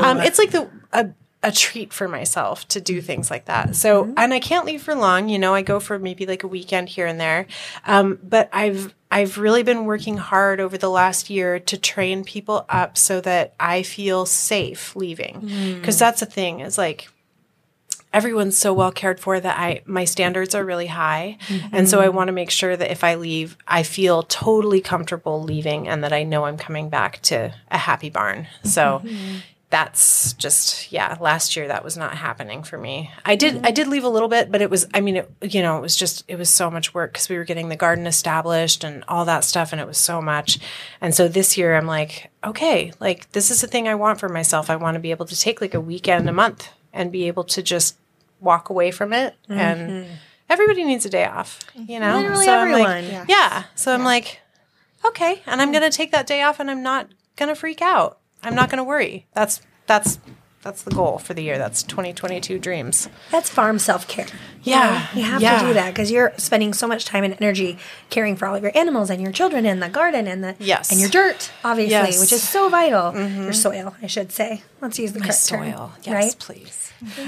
Um, 0.00 0.20
it's 0.20 0.38
like 0.38 0.50
the 0.50 0.70
a, 0.92 1.08
a 1.42 1.50
treat 1.50 1.92
for 1.92 2.06
myself 2.06 2.68
to 2.68 2.80
do 2.80 3.00
things 3.00 3.30
like 3.30 3.46
that. 3.46 3.74
So, 3.74 4.12
and 4.16 4.32
I 4.32 4.40
can't 4.40 4.64
leave 4.66 4.82
for 4.82 4.94
long. 4.94 5.28
You 5.28 5.38
know, 5.38 5.54
I 5.54 5.62
go 5.62 5.80
for 5.80 5.98
maybe 5.98 6.26
like 6.26 6.42
a 6.42 6.48
weekend 6.48 6.88
here 6.90 7.06
and 7.06 7.18
there. 7.18 7.46
Um, 7.86 8.18
but 8.22 8.48
I've 8.52 8.94
I've 9.10 9.38
really 9.38 9.62
been 9.62 9.84
working 9.84 10.16
hard 10.16 10.60
over 10.60 10.76
the 10.76 10.90
last 10.90 11.30
year 11.30 11.58
to 11.60 11.76
train 11.78 12.24
people 12.24 12.66
up 12.68 12.98
so 12.98 13.20
that 13.22 13.54
I 13.60 13.82
feel 13.82 14.26
safe 14.26 14.94
leaving. 14.96 15.40
Because 15.80 15.98
that's 15.98 16.20
the 16.20 16.26
thing 16.26 16.60
is 16.60 16.76
like 16.78 17.08
everyone's 18.14 18.56
so 18.56 18.72
well 18.72 18.92
cared 18.92 19.18
for 19.18 19.38
that 19.38 19.58
I 19.58 19.82
my 19.84 20.04
standards 20.04 20.54
are 20.54 20.64
really 20.64 20.86
high. 20.86 21.36
And 21.72 21.88
so 21.88 22.00
I 22.00 22.06
mm-hmm. 22.06 22.16
want 22.16 22.28
to 22.28 22.32
make 22.32 22.50
sure 22.50 22.76
that 22.76 22.90
if 22.90 23.02
I 23.02 23.16
leave, 23.16 23.58
I 23.66 23.82
feel 23.82 24.22
totally 24.22 24.80
comfortable 24.80 25.42
leaving 25.42 25.88
and 25.88 26.04
that 26.04 26.12
I 26.12 26.22
know 26.22 26.44
I'm 26.44 26.56
coming 26.56 26.88
back 26.88 27.20
to 27.22 27.52
a 27.70 27.76
happy 27.76 28.10
barn. 28.10 28.46
So 28.62 29.02
mm-hmm. 29.04 29.38
that's 29.70 30.34
just 30.34 30.92
yeah, 30.92 31.16
last 31.20 31.56
year 31.56 31.66
that 31.66 31.82
was 31.82 31.96
not 31.96 32.16
happening 32.16 32.62
for 32.62 32.78
me. 32.78 33.10
I 33.24 33.34
did 33.34 33.66
I 33.66 33.72
did 33.72 33.88
leave 33.88 34.04
a 34.04 34.08
little 34.08 34.28
bit, 34.28 34.52
but 34.52 34.62
it 34.62 34.70
was 34.70 34.86
I 34.94 35.00
mean 35.00 35.16
it 35.16 35.30
you 35.42 35.60
know, 35.60 35.76
it 35.76 35.82
was 35.82 35.96
just 35.96 36.22
it 36.28 36.38
was 36.38 36.48
so 36.48 36.70
much 36.70 36.94
work 36.94 37.14
cuz 37.14 37.28
we 37.28 37.36
were 37.36 37.44
getting 37.44 37.68
the 37.68 37.76
garden 37.76 38.06
established 38.06 38.84
and 38.84 39.02
all 39.08 39.24
that 39.24 39.42
stuff 39.42 39.72
and 39.72 39.80
it 39.80 39.88
was 39.88 39.98
so 39.98 40.22
much. 40.22 40.60
And 41.00 41.12
so 41.12 41.26
this 41.26 41.58
year 41.58 41.76
I'm 41.76 41.88
like, 41.88 42.30
okay, 42.44 42.92
like 43.00 43.32
this 43.32 43.50
is 43.50 43.60
the 43.60 43.66
thing 43.66 43.88
I 43.88 43.96
want 43.96 44.20
for 44.20 44.28
myself. 44.28 44.70
I 44.70 44.76
want 44.76 44.94
to 44.94 45.00
be 45.00 45.10
able 45.10 45.26
to 45.26 45.38
take 45.38 45.60
like 45.60 45.74
a 45.74 45.80
weekend 45.80 46.28
a 46.28 46.32
month 46.32 46.68
and 46.92 47.10
be 47.10 47.26
able 47.26 47.42
to 47.42 47.60
just 47.60 47.96
walk 48.44 48.68
away 48.70 48.90
from 48.90 49.12
it 49.12 49.34
and 49.48 49.90
mm-hmm. 49.90 50.12
everybody 50.48 50.84
needs 50.84 51.04
a 51.04 51.10
day 51.10 51.24
off 51.24 51.60
you 51.74 51.98
mm-hmm. 51.98 52.00
know 52.02 52.16
Literally 52.18 52.48
I'm 52.48 52.72
like, 52.72 52.86
everyone. 52.86 53.04
Yeah. 53.04 53.24
yeah 53.28 53.64
so 53.74 53.92
i'm 53.94 54.04
like 54.04 54.40
okay 55.04 55.42
and 55.46 55.60
i'm 55.62 55.72
gonna 55.72 55.90
take 55.90 56.12
that 56.12 56.26
day 56.26 56.42
off 56.42 56.60
and 56.60 56.70
i'm 56.70 56.82
not 56.82 57.08
gonna 57.36 57.54
freak 57.54 57.82
out 57.82 58.18
i'm 58.42 58.54
not 58.54 58.70
gonna 58.70 58.84
worry 58.84 59.26
that's 59.34 59.60
that's 59.86 60.18
that's 60.62 60.82
the 60.82 60.90
goal 60.90 61.18
for 61.18 61.34
the 61.34 61.42
year 61.42 61.58
that's 61.58 61.82
2022 61.82 62.58
dreams 62.58 63.08
That's 63.30 63.50
farm 63.50 63.78
self 63.78 64.08
care. 64.08 64.26
yeah 64.62 65.08
You 65.14 65.22
have 65.24 65.42
yeah. 65.42 65.60
to 65.60 65.66
do 65.66 65.74
that 65.74 65.92
because 65.92 66.10
you're 66.10 66.32
spending 66.38 66.72
so 66.72 66.88
much 66.88 67.04
time 67.04 67.22
and 67.22 67.36
energy 67.38 67.76
caring 68.08 68.34
for 68.34 68.46
all 68.46 68.54
of 68.54 68.62
your 68.62 68.72
animals 68.74 69.10
and 69.10 69.20
your 69.20 69.30
children 69.30 69.66
and 69.66 69.82
the 69.82 69.90
garden 69.90 70.26
and 70.26 70.42
the 70.42 70.56
Yes. 70.58 70.90
and 70.90 70.98
your 70.98 71.10
dirt, 71.10 71.52
obviously, 71.62 71.90
Yes. 71.92 72.18
which 72.18 72.32
is 72.32 72.42
so 72.48 72.70
vital. 72.70 73.12
Mm-hmm. 73.12 73.42
Your 73.42 73.52
soil, 73.52 73.94
I 74.00 74.06
should 74.06 74.32
say. 74.32 74.62
Let's 74.80 74.98
use 74.98 75.12
the 75.12 75.20
My 75.20 75.26
correct 75.26 75.48
term, 75.48 75.70
soil 75.70 75.92
yes 76.02 76.14
right? 76.14 76.36
please 76.38 76.83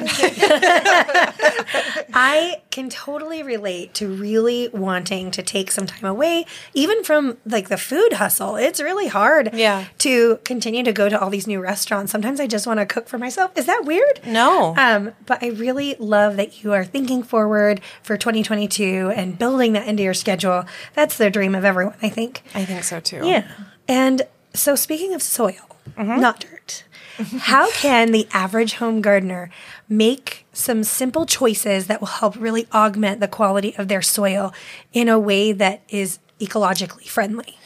I 2.15 2.63
can 2.71 2.89
totally 2.91 3.43
relate 3.43 3.95
to 3.95 4.09
really 4.09 4.69
wanting 4.69 5.31
to 5.33 5.43
take 5.43 5.71
some 5.71 5.87
time 5.87 6.05
away, 6.05 6.47
even 6.75 7.03
from 7.05 7.37
like 7.47 7.69
the 7.69 7.77
food 7.77 8.15
hustle. 8.15 8.57
It's 8.57 8.81
really 8.81 9.09
hard 9.09 9.51
Yeah. 9.55 9.85
to 9.99 10.37
continue 10.45 10.83
to 10.85 10.93
go 10.93 11.09
to 11.09 11.21
all 11.21 11.31
these 11.31 11.47
new 11.47 11.61
restaurants. 11.61 12.13
Sometimes 12.13 12.41
I 12.41 12.47
just 12.47 12.67
want 12.67 12.81
to 12.81 12.87
cook 12.87 13.09
for 13.09 13.19
myself. 13.19 13.51
Is 13.57 13.67
that 13.67 13.85
weird? 13.85 14.21
no 14.27 14.75
Um, 14.77 15.13
but 15.27 15.43
I 15.43 15.49
really 15.49 15.97
love 15.99 16.37
that 16.37 16.63
you 16.63 16.73
are 16.73 16.85
thinking 16.85 17.23
forward 17.23 17.81
for 18.03 18.17
2022 18.17 19.13
and 19.15 19.39
building 19.39 19.73
that 19.75 19.87
into 19.87 20.03
your 20.03 20.15
schedule. 20.15 20.65
That's 20.95 21.17
the 21.17 21.31
dream 21.31 21.55
of 21.55 21.65
everyone, 21.65 21.97
I 22.03 22.09
think. 22.09 22.43
i 22.55 22.65
think 22.65 22.85
so 22.85 23.01
too 23.01 23.27
Yeah. 23.27 23.47
And 23.89 24.23
so, 24.55 24.75
speaking 24.75 25.15
of 25.15 25.23
soil, 25.23 25.55
Mm-hmm. 25.97 26.21
not 26.21 26.41
dirt, 26.41 26.56
how 27.17 27.71
can 27.73 28.13
the 28.13 28.27
average 28.33 28.75
home 28.75 29.01
gardener 29.01 29.51
make 29.89 30.47
some 30.53 30.85
simple 30.85 31.27
choices 31.27 31.87
that 31.87 32.01
will 32.01 32.09
help 32.09 32.37
really 32.37 32.67
augment 32.73 33.21
the 33.21 33.29
quality 33.29 33.75
of 33.77 33.89
their 33.89 34.03
soil 34.03 34.53
in 34.93 35.09
a 35.09 35.19
way 35.19 35.53
that 35.53 35.83
is 35.89 36.19
ecologically 36.41 37.09
friendly? 37.09 37.59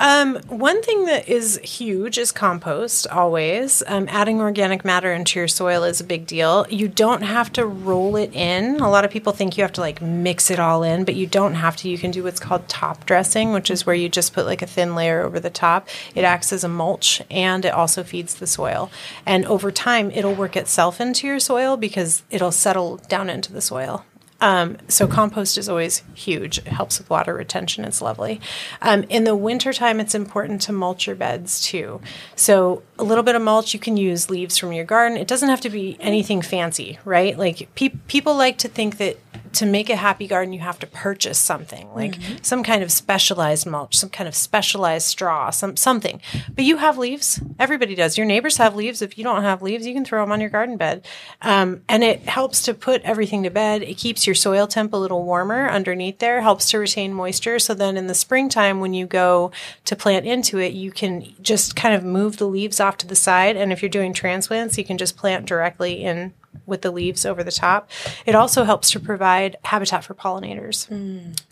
Um, 0.00 0.36
one 0.48 0.82
thing 0.82 1.04
that 1.04 1.28
is 1.28 1.60
huge 1.62 2.16
is 2.16 2.32
compost, 2.32 3.06
always. 3.08 3.82
Um, 3.86 4.08
adding 4.08 4.40
organic 4.40 4.82
matter 4.82 5.12
into 5.12 5.38
your 5.38 5.46
soil 5.46 5.84
is 5.84 6.00
a 6.00 6.04
big 6.04 6.26
deal. 6.26 6.66
You 6.70 6.88
don't 6.88 7.20
have 7.20 7.52
to 7.52 7.66
roll 7.66 8.16
it 8.16 8.32
in. 8.32 8.80
A 8.80 8.88
lot 8.88 9.04
of 9.04 9.10
people 9.10 9.34
think 9.34 9.58
you 9.58 9.62
have 9.62 9.74
to 9.74 9.82
like 9.82 10.00
mix 10.00 10.50
it 10.50 10.58
all 10.58 10.82
in, 10.82 11.04
but 11.04 11.16
you 11.16 11.26
don't 11.26 11.52
have 11.52 11.76
to. 11.76 11.88
You 11.90 11.98
can 11.98 12.12
do 12.12 12.24
what's 12.24 12.40
called 12.40 12.66
top 12.66 13.04
dressing, 13.04 13.52
which 13.52 13.70
is 13.70 13.84
where 13.84 13.94
you 13.94 14.08
just 14.08 14.32
put 14.32 14.46
like 14.46 14.62
a 14.62 14.66
thin 14.66 14.94
layer 14.94 15.20
over 15.20 15.38
the 15.38 15.50
top. 15.50 15.86
It 16.14 16.24
acts 16.24 16.50
as 16.50 16.64
a 16.64 16.68
mulch 16.68 17.20
and 17.30 17.66
it 17.66 17.74
also 17.74 18.02
feeds 18.02 18.36
the 18.36 18.46
soil. 18.46 18.90
And 19.26 19.44
over 19.44 19.70
time, 19.70 20.10
it'll 20.12 20.34
work 20.34 20.56
itself 20.56 20.98
into 20.98 21.26
your 21.26 21.40
soil 21.40 21.76
because 21.76 22.22
it'll 22.30 22.52
settle 22.52 22.96
down 22.96 23.28
into 23.28 23.52
the 23.52 23.60
soil. 23.60 24.06
Um, 24.40 24.78
so 24.88 25.06
compost 25.06 25.58
is 25.58 25.68
always 25.68 26.02
huge. 26.14 26.58
It 26.58 26.68
helps 26.68 26.98
with 26.98 27.10
water 27.10 27.34
retention. 27.34 27.84
It's 27.84 28.00
lovely. 28.00 28.40
Um, 28.80 29.04
in 29.04 29.24
the 29.24 29.36
wintertime, 29.36 30.00
it's 30.00 30.14
important 30.14 30.62
to 30.62 30.72
mulch 30.72 31.06
your 31.06 31.16
beds 31.16 31.62
too. 31.62 32.00
So 32.36 32.82
a 33.00 33.04
little 33.04 33.24
bit 33.24 33.34
of 33.34 33.42
mulch, 33.42 33.72
you 33.72 33.80
can 33.80 33.96
use 33.96 34.28
leaves 34.28 34.58
from 34.58 34.72
your 34.72 34.84
garden. 34.84 35.16
It 35.16 35.26
doesn't 35.26 35.48
have 35.48 35.62
to 35.62 35.70
be 35.70 35.96
anything 36.00 36.42
fancy, 36.42 36.98
right? 37.04 37.36
Like 37.36 37.74
pe- 37.74 37.88
people 38.06 38.36
like 38.36 38.58
to 38.58 38.68
think 38.68 38.98
that 38.98 39.18
to 39.52 39.66
make 39.66 39.90
a 39.90 39.96
happy 39.96 40.26
garden, 40.26 40.52
you 40.52 40.60
have 40.60 40.78
to 40.78 40.86
purchase 40.86 41.38
something 41.38 41.92
like 41.94 42.16
some 42.42 42.62
kind 42.62 42.82
of 42.82 42.92
specialized 42.92 43.66
mulch, 43.66 43.96
some 43.96 44.10
kind 44.10 44.28
of 44.28 44.34
specialized 44.34 45.06
straw, 45.06 45.50
some 45.50 45.76
something. 45.76 46.20
But 46.54 46.64
you 46.64 46.76
have 46.76 46.98
leaves. 46.98 47.40
Everybody 47.58 47.94
does. 47.94 48.16
Your 48.16 48.26
neighbors 48.26 48.58
have 48.58 48.76
leaves. 48.76 49.02
If 49.02 49.18
you 49.18 49.24
don't 49.24 49.42
have 49.42 49.62
leaves, 49.62 49.86
you 49.86 49.94
can 49.94 50.04
throw 50.04 50.22
them 50.22 50.32
on 50.32 50.40
your 50.40 50.50
garden 50.50 50.76
bed, 50.76 51.06
um, 51.42 51.82
and 51.88 52.04
it 52.04 52.20
helps 52.28 52.62
to 52.62 52.74
put 52.74 53.02
everything 53.02 53.42
to 53.42 53.50
bed. 53.50 53.82
It 53.82 53.96
keeps 53.96 54.26
your 54.26 54.34
soil 54.34 54.66
temp 54.66 54.92
a 54.92 54.96
little 54.96 55.24
warmer 55.24 55.68
underneath 55.68 56.18
there. 56.18 56.40
Helps 56.42 56.70
to 56.70 56.78
retain 56.78 57.12
moisture. 57.12 57.58
So 57.58 57.74
then 57.74 57.96
in 57.96 58.06
the 58.06 58.14
springtime, 58.14 58.80
when 58.80 58.94
you 58.94 59.06
go 59.06 59.50
to 59.84 59.96
plant 59.96 60.26
into 60.26 60.58
it, 60.58 60.72
you 60.72 60.92
can 60.92 61.34
just 61.42 61.74
kind 61.74 61.94
of 61.94 62.04
move 62.04 62.36
the 62.36 62.46
leaves 62.46 62.78
off 62.78 62.89
to 62.98 63.06
the 63.06 63.16
side. 63.16 63.56
And 63.56 63.72
if 63.72 63.82
you're 63.82 63.88
doing 63.88 64.12
transplants, 64.12 64.78
you 64.78 64.84
can 64.84 64.98
just 64.98 65.16
plant 65.16 65.46
directly 65.46 66.02
in 66.02 66.32
with 66.66 66.82
the 66.82 66.90
leaves 66.90 67.24
over 67.26 67.44
the 67.44 67.52
top. 67.52 67.90
It 68.26 68.34
also 68.34 68.64
helps 68.64 68.90
to 68.92 69.00
provide 69.00 69.56
habitat 69.64 70.04
for 70.04 70.14
pollinators, 70.14 70.88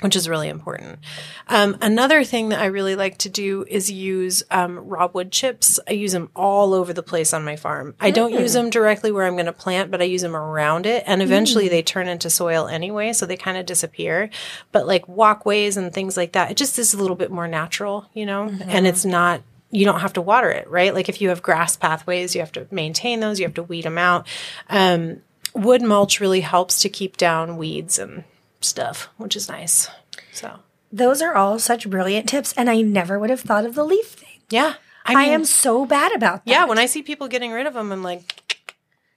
which 0.01 0.17
is 0.17 0.29
really 0.29 0.49
important. 0.49 0.99
Um, 1.49 1.77
another 1.81 2.25
thing 2.25 2.49
that 2.51 2.61
I 2.61 2.67
really 2.67 2.97
like 2.97 3.19
to 3.19 3.29
do 3.29 3.65
is 3.69 3.91
use 3.91 4.43
um, 4.51 4.79
raw 4.79 5.09
wood 5.13 5.31
chips. 5.31 5.79
I 5.89 5.93
use 5.93 6.13
them 6.13 6.31
all 6.35 6.75
over 6.75 6.93
the 6.93 7.03
place 7.03 7.33
on 7.33 7.45
my 7.45 7.57
farm. 7.57 7.95
I 8.01 8.11
don't 8.11 8.33
use 8.33 8.53
them 8.53 8.71
directly 8.71 9.13
where 9.13 9.27
I'm 9.27 9.35
going 9.35 9.47
to 9.47 9.53
plant, 9.53 9.91
but 9.91 10.01
I 10.01 10.05
use 10.05 10.23
them 10.23 10.37
around 10.37 10.87
it. 10.87 11.05
And 11.07 11.23
eventually 11.23 11.69
they 11.69 11.83
turn 11.83 12.09
into 12.09 12.31
soil 12.31 12.67
anyway, 12.67 13.13
so 13.13 13.27
they 13.27 13.37
kind 13.37 13.59
of 13.59 13.67
disappear. 13.67 14.31
But 14.73 14.87
like 14.87 15.09
walkways 15.09 15.77
and 15.77 15.93
things 15.93 16.17
like 16.17 16.33
that, 16.33 16.51
it 16.51 16.57
just 16.57 16.79
is 16.79 16.95
a 16.95 16.99
little 16.99 17.17
bit 17.17 17.31
more 17.31 17.49
natural, 17.49 18.09
you 18.15 18.27
know, 18.27 18.49
and 18.67 18.87
it's 18.87 19.05
not 19.05 19.43
you 19.71 19.85
don't 19.85 20.01
have 20.01 20.15
to 20.15 20.23
water 20.23 20.51
it, 20.51 20.69
right? 20.69 20.95
Like 20.95 21.09
if 21.09 21.21
you 21.21 21.29
have 21.29 21.43
grass 21.43 21.77
pathways, 21.77 22.35
you 22.35 22.41
have 22.41 22.53
to 22.53 22.67
maintain 22.71 23.21
those, 23.21 23.39
you 23.39 23.47
have 23.47 23.55
to 23.55 23.63
weed 23.63 23.85
them 23.85 23.99
out. 23.99 24.27
Um, 24.69 25.23
wood 25.55 25.83
mulch 25.83 26.21
really 26.21 26.41
helps 26.41 26.81
to 26.83 26.89
keep 26.89 27.17
down 27.17 27.57
weeds 27.57 27.99
and 27.99 28.25
stuff, 28.61 29.09
which 29.17 29.37
is 29.37 29.49
nice. 29.49 29.89
So, 30.33 30.61
Those 30.93 31.21
are 31.21 31.35
all 31.35 31.59
such 31.59 31.89
brilliant 31.89 32.29
tips, 32.29 32.55
and 32.57 32.71
I 32.71 32.81
never 32.81 33.19
would 33.19 33.31
have 33.31 33.41
thought 33.41 33.67
of 33.67 33.75
the 33.75 33.85
leaf 33.85 34.07
thing. 34.07 34.41
yeah. 34.51 34.75
I, 35.05 35.23
I, 35.23 35.25
am 35.29 35.47
so 35.47 35.87
bad 35.87 36.15
about 36.15 36.45
that. 36.45 36.51
yeah, 36.51 36.67
when 36.67 36.79
I 36.79 36.85
see 36.85 37.03
people 37.03 37.29
getting 37.29 37.51
rid 37.51 37.67
of 37.67 37.73
them, 37.73 37.93
I'm 37.93 38.03
like, 38.03 38.67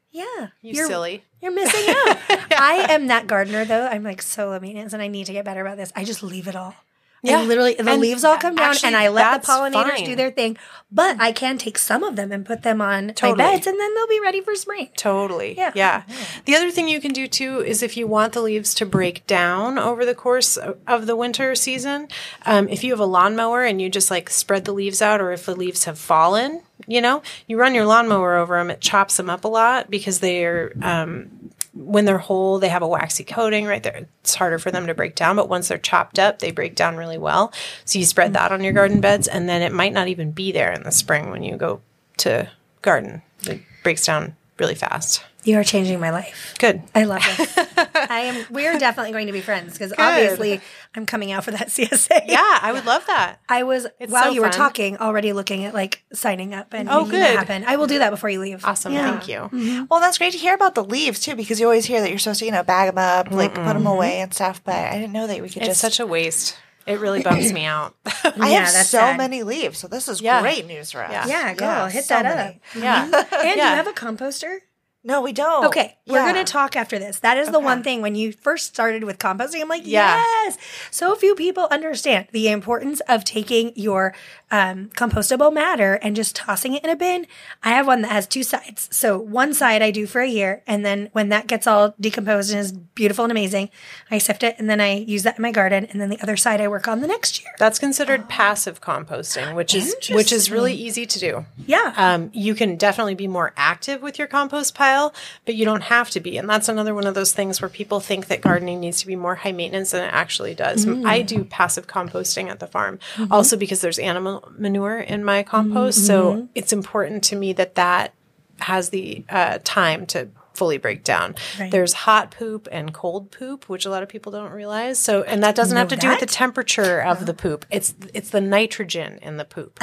yeah, 0.10 0.24
you 0.62 0.74
you're 0.74 0.88
silly. 0.88 1.26
You're 1.42 1.52
missing 1.52 1.84
out. 1.90 2.18
I 2.30 2.88
am 2.90 3.08
that 3.08 3.28
gardener 3.28 3.66
though. 3.66 3.88
I'm 3.88 4.04
like 4.04 4.22
so 4.22 4.58
maintenance, 4.58 4.94
and 4.94 5.02
I 5.02 5.10
need 5.10 5.26
to 5.26 5.34
get 5.34 5.44
better 5.44 5.60
about 5.60 5.76
this. 5.76 5.92
I 5.94 6.06
just 6.06 6.24
leave 6.24 6.48
it 6.48 6.56
all. 6.56 6.76
Yeah. 7.24 7.40
I 7.42 7.44
literally 7.46 7.76
the 7.76 7.88
And 7.88 8.02
leaves 8.02 8.24
all 8.24 8.38
come 8.38 8.56
down, 8.56 8.72
actually, 8.72 8.88
and 8.88 8.96
I 8.98 9.10
let 9.10 9.44
the 9.44 9.48
pollinators 9.48 9.90
fine. 9.98 10.06
do 10.06 10.16
their 10.16 10.32
thing. 10.32 10.58
But 10.92 11.22
I 11.22 11.32
can 11.32 11.58
take 11.58 11.78
some 11.78 12.04
of 12.04 12.16
them 12.16 12.32
and 12.32 12.46
put 12.46 12.64
them 12.64 12.82
on 12.82 13.10
Totally. 13.10 13.38
my 13.38 13.52
beds, 13.52 13.68
and 13.68 13.80
then 13.80 13.94
they'll 13.96 14.08
be 14.08 14.20
ready 14.20 14.42
for 14.42 14.56
spring. 14.56 14.90
Totally. 14.98 15.56
Yeah. 15.56 15.72
Yeah. 15.76 16.04
The 16.46 16.56
other 16.56 16.72
thing 16.72 16.88
you 16.88 17.00
can 17.00 17.14
do 17.14 17.28
too 17.28 17.60
is 17.60 17.82
if 17.84 17.96
you 17.96 18.08
want 18.08 18.34
the 18.34 18.42
leaves 18.42 18.74
to 18.76 18.86
break 18.86 19.26
down 19.28 19.78
over 19.78 20.06
the 20.06 20.16
course 20.16 20.58
of 20.88 21.06
the 21.06 21.16
winter 21.16 21.54
season, 21.56 22.08
um, 22.46 22.68
if 22.70 22.84
you 22.84 22.92
have 22.92 23.00
a 23.00 23.06
lawnmower 23.06 23.64
and 23.64 23.80
you 23.82 23.88
just 23.90 24.10
like 24.12 24.30
spread 24.30 24.66
the 24.66 24.74
leaves 24.74 25.02
out, 25.02 25.22
or 25.22 25.32
if 25.32 25.46
the 25.46 25.56
leaves 25.56 25.86
have 25.86 26.00
fallen, 26.00 26.62
you 26.88 27.00
know, 27.02 27.22
you 27.48 27.58
run 27.58 27.76
your 27.76 27.86
lawnmower 27.86 28.36
over 28.36 28.58
them, 28.58 28.72
it 28.72 28.82
chops 28.82 29.18
them 29.18 29.30
up 29.30 29.46
a 29.46 29.48
lot 29.48 29.90
because 29.92 30.20
they're, 30.20 30.74
um, 30.82 31.52
when 31.82 32.06
they're 32.06 32.18
whole, 32.18 32.60
they 32.60 32.70
have 32.70 32.82
a 32.82 32.88
waxy 32.88 33.24
coating 33.24 33.66
right 33.66 33.84
there. 33.84 34.08
It's 34.22 34.36
harder 34.36 34.60
for 34.60 34.72
them 34.72 34.88
to 34.88 34.94
break 34.94 35.16
down, 35.16 35.36
but 35.36 35.50
once 35.50 35.68
they're 35.68 35.78
chopped 35.78 36.20
up, 36.20 36.40
they 36.40 36.52
break 36.52 36.76
down 36.76 36.98
really 36.98 37.18
well. 37.18 37.52
So 37.86 38.00
you 38.00 38.06
spread 38.06 38.34
that 38.34 38.52
on 38.52 38.64
your 38.64 38.74
garden 38.74 39.02
beds, 39.02 39.28
and 39.28 39.50
then 39.50 39.62
it 39.62 39.74
might 39.74 39.94
not 39.94 40.08
even 40.08 40.32
be 40.32 40.52
there 40.52 40.72
in 40.72 40.84
the 40.84 40.92
spring 40.92 41.30
when 41.30 41.44
you 41.44 41.58
go 41.58 41.82
to 42.18 42.50
garden. 42.82 43.22
It 43.48 43.62
breaks 43.84 44.06
down 44.06 44.36
really 44.58 44.76
fast. 44.76 45.24
You 45.44 45.58
are 45.58 45.64
changing 45.64 46.00
my 46.00 46.12
life. 46.12 46.54
Good. 46.60 46.84
I 46.94 47.06
love 47.06 47.24
this. 47.38 47.58
I 47.96 48.20
am. 48.22 48.46
We 48.54 48.68
are 48.68 48.78
definitely 48.78 49.12
going 49.12 49.26
to 49.28 49.34
be 49.34 49.42
friends 49.42 49.74
because 49.74 49.92
obviously 49.98 50.62
I'm 50.96 51.06
coming 51.08 51.32
out 51.32 51.44
for 51.44 51.52
that 51.52 51.68
CSA. 51.70 52.26
Yeah, 52.28 52.60
I 52.62 52.72
would 52.72 52.86
love 52.86 53.06
that. 53.08 53.38
I 53.50 53.64
was 53.64 53.88
It's 54.00 54.12
while 54.12 54.26
so 54.26 54.30
you 54.30 54.42
were 54.42 54.52
fun. 54.52 54.58
talking 54.58 54.98
already 54.98 55.34
looking 55.34 55.66
at 55.66 55.74
like 55.74 56.04
signing 56.14 56.54
up 56.54 56.74
and 56.74 56.88
Oh, 56.90 57.06
making 57.06 57.20
that 57.22 57.30
good. 57.32 57.38
happen. 57.40 57.64
I 57.66 57.76
will 57.78 57.88
do 57.88 57.98
that 58.00 58.12
before 58.12 58.30
you 58.30 58.40
leave. 58.40 58.64
Awesome. 58.64 58.94
Yeah. 58.94 59.10
Thank 59.12 59.28
you. 59.28 59.38
Mm-hmm. 59.58 59.86
Well, 59.90 60.00
that's 60.00 60.18
great 60.20 60.34
to 60.34 60.38
hear 60.38 60.54
about 60.54 60.76
the 60.76 60.84
leaves 60.84 61.20
too, 61.20 61.36
because 61.36 61.60
you 61.60 61.66
always 61.66 61.86
hear 61.86 62.02
that 62.02 62.10
you're 62.10 62.20
supposed 62.20 62.40
to, 62.42 62.46
you 62.46 62.52
know, 62.52 62.64
bag 62.64 62.90
them 62.94 62.98
up, 63.00 63.32
like 63.32 63.56
put 63.56 63.64
them 63.74 63.88
away 63.88 64.20
and 64.22 64.32
stuff. 64.34 64.64
But 64.64 64.76
I 64.76 64.94
didn't 64.94 65.14
know 65.14 65.26
that 65.28 65.42
we 65.42 65.50
could 65.50 65.58
It's 65.64 65.68
just. 65.70 65.82
such 65.82 66.00
a 66.00 66.06
waste. 66.06 66.56
It 66.86 67.00
really 67.00 67.24
bums 67.24 67.52
me 67.52 67.66
out. 67.66 67.96
I 68.06 68.52
Yeah, 68.52 68.60
have 68.60 68.70
so 68.70 68.98
sad. 69.00 69.18
many 69.18 69.42
leaves, 69.44 69.80
so 69.80 69.88
this 69.88 70.08
is 70.08 70.22
Yeah. 70.22 70.42
great 70.42 70.68
news 70.68 70.92
for 70.92 71.04
us. 71.04 71.12
Yeah. 71.12 71.26
Yeah, 71.28 71.54
girl, 71.56 71.88
hit 71.88 72.06
so 72.06 72.14
that 72.16 72.24
many. 72.24 72.50
up. 72.50 72.56
yeah. 72.76 73.06
Mm-hmm. 73.06 73.16
And 73.34 73.54
do 73.54 73.60
Yeah. 73.60 73.70
you 73.72 73.76
have 73.78 73.88
a 73.88 73.92
composter? 73.94 74.60
No, 75.04 75.22
we 75.22 75.34
don't. 75.34 75.66
Okay, 75.66 75.98
we're 76.06 76.22
going 76.22 76.36
to 76.36 76.44
talk 76.44 76.76
after 76.76 77.00
this. 77.00 77.20
That 77.22 77.38
is 77.38 77.50
the 77.50 77.60
one 77.60 77.82
thing 77.82 78.02
when 78.04 78.14
you 78.14 78.32
first 78.32 78.68
started 78.68 79.04
with 79.04 79.18
composting, 79.18 79.60
I'm 79.62 79.68
like, 79.68 79.82
Yeah. 79.84 80.16
yes. 80.16 80.58
So 80.92 81.16
few 81.16 81.34
people 81.34 81.68
understand 81.72 82.28
the 82.32 82.50
importance 82.50 83.00
of 83.10 83.24
taking 83.24 83.72
your 83.76 84.14
um, 84.52 84.90
compostable 84.90 85.52
matter 85.52 85.94
and 85.96 86.16
just 86.16 86.36
tossing 86.36 86.74
it 86.74 86.84
in 86.84 86.90
a 86.90 86.96
bin. 86.96 87.26
I 87.64 87.70
have 87.70 87.88
one 87.88 88.02
that 88.02 88.12
has 88.12 88.28
two 88.28 88.44
sides. 88.44 88.90
So 88.92 89.18
one 89.18 89.54
side 89.54 89.82
I 89.82 89.92
do 89.92 90.06
for 90.06 90.22
a 90.22 90.28
year, 90.28 90.62
and 90.68 90.86
then 90.86 91.10
when 91.14 91.30
that 91.30 91.48
gets 91.48 91.66
all 91.66 91.96
decomposed 92.00 92.52
and 92.52 92.60
is 92.60 92.74
beautiful 92.74 93.24
and 93.24 93.32
amazing, 93.32 93.70
I 94.12 94.18
sift 94.18 94.44
it 94.44 94.56
and 94.60 94.70
then 94.70 94.82
I 94.82 94.98
use 94.98 95.24
that 95.24 95.38
in 95.38 95.42
my 95.42 95.52
garden. 95.52 95.86
And 95.86 96.02
then 96.02 96.10
the 96.10 96.22
other 96.22 96.36
side 96.36 96.60
I 96.60 96.68
work 96.68 96.88
on 96.88 97.00
the 97.00 97.08
next 97.08 97.42
year. 97.42 97.54
That's 97.58 97.80
considered 97.80 98.28
passive 98.28 98.82
composting, 98.82 99.56
which 99.56 99.74
is 99.74 99.96
which 100.10 100.32
is 100.32 100.52
really 100.52 100.74
easy 100.74 101.06
to 101.06 101.20
do. 101.20 101.46
Yeah. 101.66 101.94
Um, 101.96 102.30
you 102.34 102.54
can 102.54 102.76
definitely 102.76 103.16
be 103.16 103.28
more 103.28 103.54
active 103.56 104.02
with 104.02 104.20
your 104.20 104.28
compost 104.28 104.76
pile, 104.76 105.14
but 105.46 105.56
you 105.56 105.64
don't 105.64 105.84
have 105.84 106.10
to 106.12 106.20
be. 106.20 106.38
And 106.38 106.50
that's 106.50 106.68
another 106.68 106.94
one 106.94 107.08
of 107.08 107.16
those 107.16 107.32
things 107.32 107.62
where 107.62 107.70
people 107.70 108.02
think 108.02 108.28
that 108.28 108.42
gardening 108.42 108.82
needs 108.82 109.00
to 109.00 109.08
be 109.08 109.16
more 109.16 109.36
high 109.36 109.54
maintenance 109.54 109.92
than 109.92 110.04
it 110.04 110.14
actually 110.14 110.54
does. 110.54 110.86
I 111.06 111.22
do 111.22 111.46
passive 111.46 111.88
composting 111.88 112.50
at 112.50 112.60
the 112.60 112.68
farm, 112.68 113.00
also 113.30 113.56
because 113.56 113.82
there's 113.82 114.00
animal 114.00 114.41
manure 114.58 115.00
in 115.00 115.24
my 115.24 115.44
compost. 115.44 116.06
So 116.06 116.48
it's 116.56 116.74
important 116.74 117.24
to 117.26 117.36
me 117.36 117.54
that 117.54 117.76
that 117.76 118.14
has 118.60 118.90
the 118.90 119.24
uh, 119.30 119.60
time 119.64 120.06
to 120.08 120.30
fully 120.54 120.78
break 120.78 121.04
down. 121.04 121.34
There's 121.72 121.94
hot 121.94 122.30
poop 122.30 122.68
and 122.72 122.94
cold 122.94 123.32
poop, 123.32 123.70
which 123.70 123.86
a 123.86 123.90
lot 123.90 124.04
of 124.04 124.10
people 124.10 124.32
don't 124.34 124.52
realize. 124.52 125.00
So, 125.00 125.24
and 125.24 125.42
that 125.44 125.56
doesn't 125.56 125.76
have 125.78 125.88
to 125.88 125.96
do 125.96 126.10
with 126.10 126.20
the 126.20 126.26
temperature 126.26 127.02
of 127.02 127.26
the 127.26 127.34
poop. 127.34 127.66
It's 127.72 127.96
it's 128.14 128.30
the 128.30 128.42
nitrogen 128.42 129.18
in 129.22 129.38
the 129.38 129.46
poop. 129.46 129.80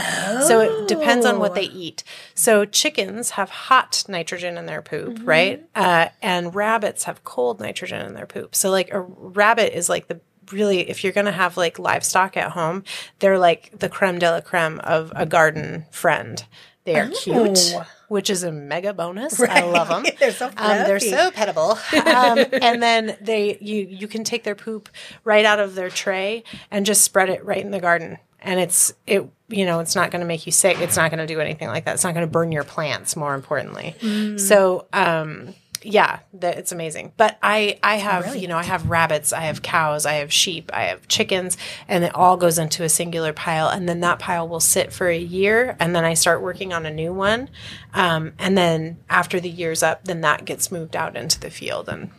So 0.47 0.61
it 0.61 0.87
depends 0.87 1.25
on 1.27 1.39
what 1.41 1.55
they 1.55 1.65
eat. 1.65 2.05
So 2.35 2.65
chickens 2.65 3.31
have 3.31 3.51
hot 3.51 4.05
nitrogen 4.09 4.57
in 4.59 4.67
their 4.67 4.83
poop, 4.83 5.19
right? 5.25 5.67
Uh, 5.75 6.09
and 6.23 6.55
rabbits 6.55 7.05
have 7.05 7.25
cold 7.25 7.61
nitrogen 7.61 8.07
in 8.07 8.15
their 8.15 8.27
poop. 8.27 8.55
So 8.55 8.71
like 8.71 8.93
a 8.93 9.01
rabbit 9.01 9.77
is 9.77 9.89
like 9.89 10.07
the 10.07 10.21
really 10.53 10.89
if 10.89 11.03
you're 11.05 11.13
going 11.13 11.27
to 11.27 11.33
have 11.33 11.57
like 11.57 11.79
livestock 11.79 12.37
at 12.37 12.53
home, 12.53 12.85
they're 13.19 13.39
like 13.39 13.79
the 13.79 13.89
creme 13.89 14.19
de 14.19 14.31
la 14.31 14.41
creme 14.41 14.81
of 14.81 15.13
a 15.15 15.27
garden 15.27 15.85
friend. 15.91 16.45
They 16.85 16.95
are 16.97 17.09
cute, 17.11 17.75
which 18.09 18.31
is 18.31 18.43
a 18.45 18.51
mega 18.51 18.95
bonus. 18.95 19.39
I 19.41 19.61
love 19.65 19.89
them. 19.89 20.07
They're 20.19 20.33
so 20.33 20.47
Um, 20.57 20.87
they're 20.87 20.99
so 21.01 21.31
petable. 21.31 21.77
um, 22.07 22.39
and 22.63 22.83
then 22.83 23.19
they 23.21 23.59
you 23.61 23.87
you 23.91 24.09
can 24.09 24.25
take 24.25 24.43
their 24.45 24.55
poop 24.55 24.89
right 25.23 25.45
out 25.45 25.61
of 25.61 25.75
their 25.75 25.91
tray 25.91 26.45
and 26.71 26.87
just 26.87 27.03
spread 27.03 27.29
it 27.29 27.45
right 27.45 27.61
in 27.61 27.73
the 27.73 27.81
garden. 27.81 28.17
And 28.41 28.59
it's 28.59 28.95
it 29.07 29.29
you 29.49 29.67
know 29.67 29.81
it's 29.81 29.95
not 29.95 30.11
going 30.11 30.21
to 30.21 30.27
make 30.27 30.47
you 30.47 30.53
sick. 30.53 30.81
It's 30.81 30.97
not 30.97 31.11
going 31.11 31.19
to 31.19 31.27
do 31.27 31.41
anything 31.41 31.69
like 31.69 31.85
that. 31.85 31.95
It's 31.97 32.05
not 32.05 32.15
going 32.15 32.27
to 32.27 32.31
burn 32.33 32.53
your 32.53 32.65
plants. 32.65 33.17
More 33.17 33.35
importantly, 33.35 33.95
so 34.39 34.87
um, 34.95 35.55
yeah, 35.83 36.21
that 36.35 36.59
it's 36.59 36.73
amazing. 36.73 37.13
But 37.17 37.39
I 37.43 37.79
I 37.83 37.97
have 37.97 38.37
you 38.37 38.49
know 38.49 38.57
I 38.59 38.63
have 38.65 38.89
rabbits, 38.91 39.33
I 39.33 39.43
have 39.43 39.63
cows, 39.63 40.07
I 40.07 40.15
have 40.15 40.33
sheep, 40.33 40.71
I 40.75 40.85
have 40.85 41.07
chickens, 41.09 41.57
and 41.87 42.05
it 42.05 42.15
all 42.15 42.37
goes 42.37 42.59
into 42.59 42.85
a 42.85 42.89
singular 42.89 43.33
pile, 43.33 43.69
and 43.69 43.89
then 43.89 44.01
that 44.01 44.19
pile 44.19 44.49
will 44.49 44.61
sit 44.61 44.93
for 44.93 45.09
a 45.09 45.19
year, 45.19 45.77
and 45.81 45.95
then 45.95 46.05
I 46.05 46.15
start 46.15 46.43
working 46.43 46.73
on 46.73 46.87
a 46.87 46.91
new 46.91 47.13
one, 47.13 47.49
um, 47.95 48.33
and 48.39 48.57
then 48.57 48.99
after 49.09 49.41
the 49.41 49.51
year's 49.51 49.83
up, 49.83 50.05
then 50.05 50.21
that 50.23 50.45
gets 50.45 50.71
moved 50.73 50.97
out 50.97 51.17
into 51.17 51.39
the 51.41 51.51
field 51.51 51.89
and 51.89 52.11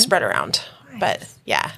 spread 0.00 0.22
around. 0.22 0.62
But 1.00 1.28
yeah, 1.44 1.70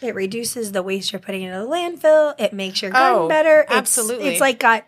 It 0.00 0.14
reduces 0.14 0.72
the 0.72 0.82
waste 0.82 1.12
you're 1.12 1.20
putting 1.20 1.42
into 1.42 1.58
the 1.58 1.66
landfill. 1.66 2.34
It 2.38 2.52
makes 2.52 2.80
your 2.80 2.90
garden 2.90 3.22
Oh, 3.22 3.28
better. 3.28 3.60
It's- 3.62 3.76
absolutely. 3.76 4.28
It's, 4.30 4.40
like 4.40 4.58
got 4.58 4.86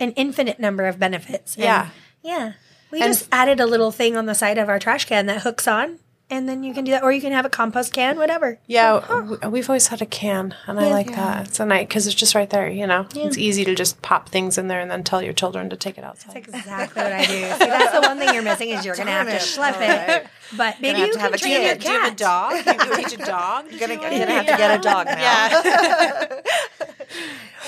an 0.00 0.12
infinite 0.12 0.58
number 0.58 0.86
of 0.86 0.98
benefits. 0.98 1.54
And 1.54 1.64
Yeah. 1.64 1.88
Yeah. 2.22 2.52
We 2.90 3.00
And- 3.00 3.12
just 3.12 3.28
added 3.32 3.60
a 3.60 3.66
little 3.66 3.92
thing 3.92 4.16
on 4.16 4.26
the 4.26 4.34
side 4.34 4.58
of 4.58 4.68
our 4.68 4.78
trash 4.78 5.04
can 5.04 5.26
that 5.26 5.42
hooks 5.42 5.68
on 5.68 5.98
and 6.30 6.48
then 6.48 6.62
you 6.64 6.72
can 6.72 6.84
do 6.84 6.92
that, 6.92 7.02
or 7.02 7.12
you 7.12 7.20
can 7.20 7.32
have 7.32 7.44
a 7.44 7.48
compost 7.50 7.92
can, 7.92 8.16
whatever. 8.16 8.58
Yeah, 8.66 9.00
w- 9.08 9.38
we've 9.48 9.68
always 9.68 9.88
had 9.88 10.00
a 10.00 10.06
can, 10.06 10.54
and 10.66 10.78
I 10.80 10.90
like 10.90 11.08
that. 11.14 11.48
It's 11.48 11.60
a 11.60 11.66
nice 11.66 11.86
because 11.86 12.06
it's 12.06 12.14
just 12.16 12.34
right 12.34 12.48
there. 12.48 12.68
You 12.70 12.86
know, 12.86 13.06
it's 13.14 13.36
easy 13.36 13.64
to 13.64 13.74
just 13.74 14.00
pop 14.02 14.28
things 14.28 14.56
in 14.58 14.68
there 14.68 14.80
and 14.80 14.90
then 14.90 15.04
tell 15.04 15.22
your 15.22 15.32
children 15.32 15.68
to 15.70 15.76
take 15.76 15.98
it 15.98 16.04
outside. 16.04 16.34
That's 16.36 16.48
exactly 16.48 17.02
what 17.02 17.12
I 17.12 17.24
do. 17.26 17.26
See, 17.32 17.66
that's 17.66 17.92
the 17.92 18.00
one 18.00 18.18
thing 18.18 18.32
you're 18.34 18.42
missing 18.42 18.70
is 18.70 18.84
you're 18.86 18.94
going 18.96 19.06
to 19.06 19.12
have 19.12 19.26
to 19.28 19.34
it. 19.34 19.40
schlep 19.40 19.74
All 19.76 19.82
it. 19.82 20.08
right. 20.08 20.26
But 20.56 20.80
maybe 20.80 20.98
have 20.98 21.06
you 21.08 21.12
to 21.14 21.18
can 21.18 21.24
have 21.26 21.34
a 21.34 21.38
train 21.38 21.52
your 21.62 21.72
kid. 21.74 21.80
Do 21.80 21.88
you 21.92 22.00
have 22.00 22.12
a 22.12 22.16
dog? 22.16 22.52
You 22.56 22.62
can 22.64 22.96
teach 23.04 23.12
a 23.20 23.24
dog. 23.24 23.70
to 23.70 23.78
Gonna, 23.78 23.96
gonna 23.96 24.26
have 24.26 24.46
to 24.46 24.56
get 24.56 24.78
a 24.80 24.82
dog 24.82 25.06
now. 25.06 25.18
Yeah. 25.18 26.40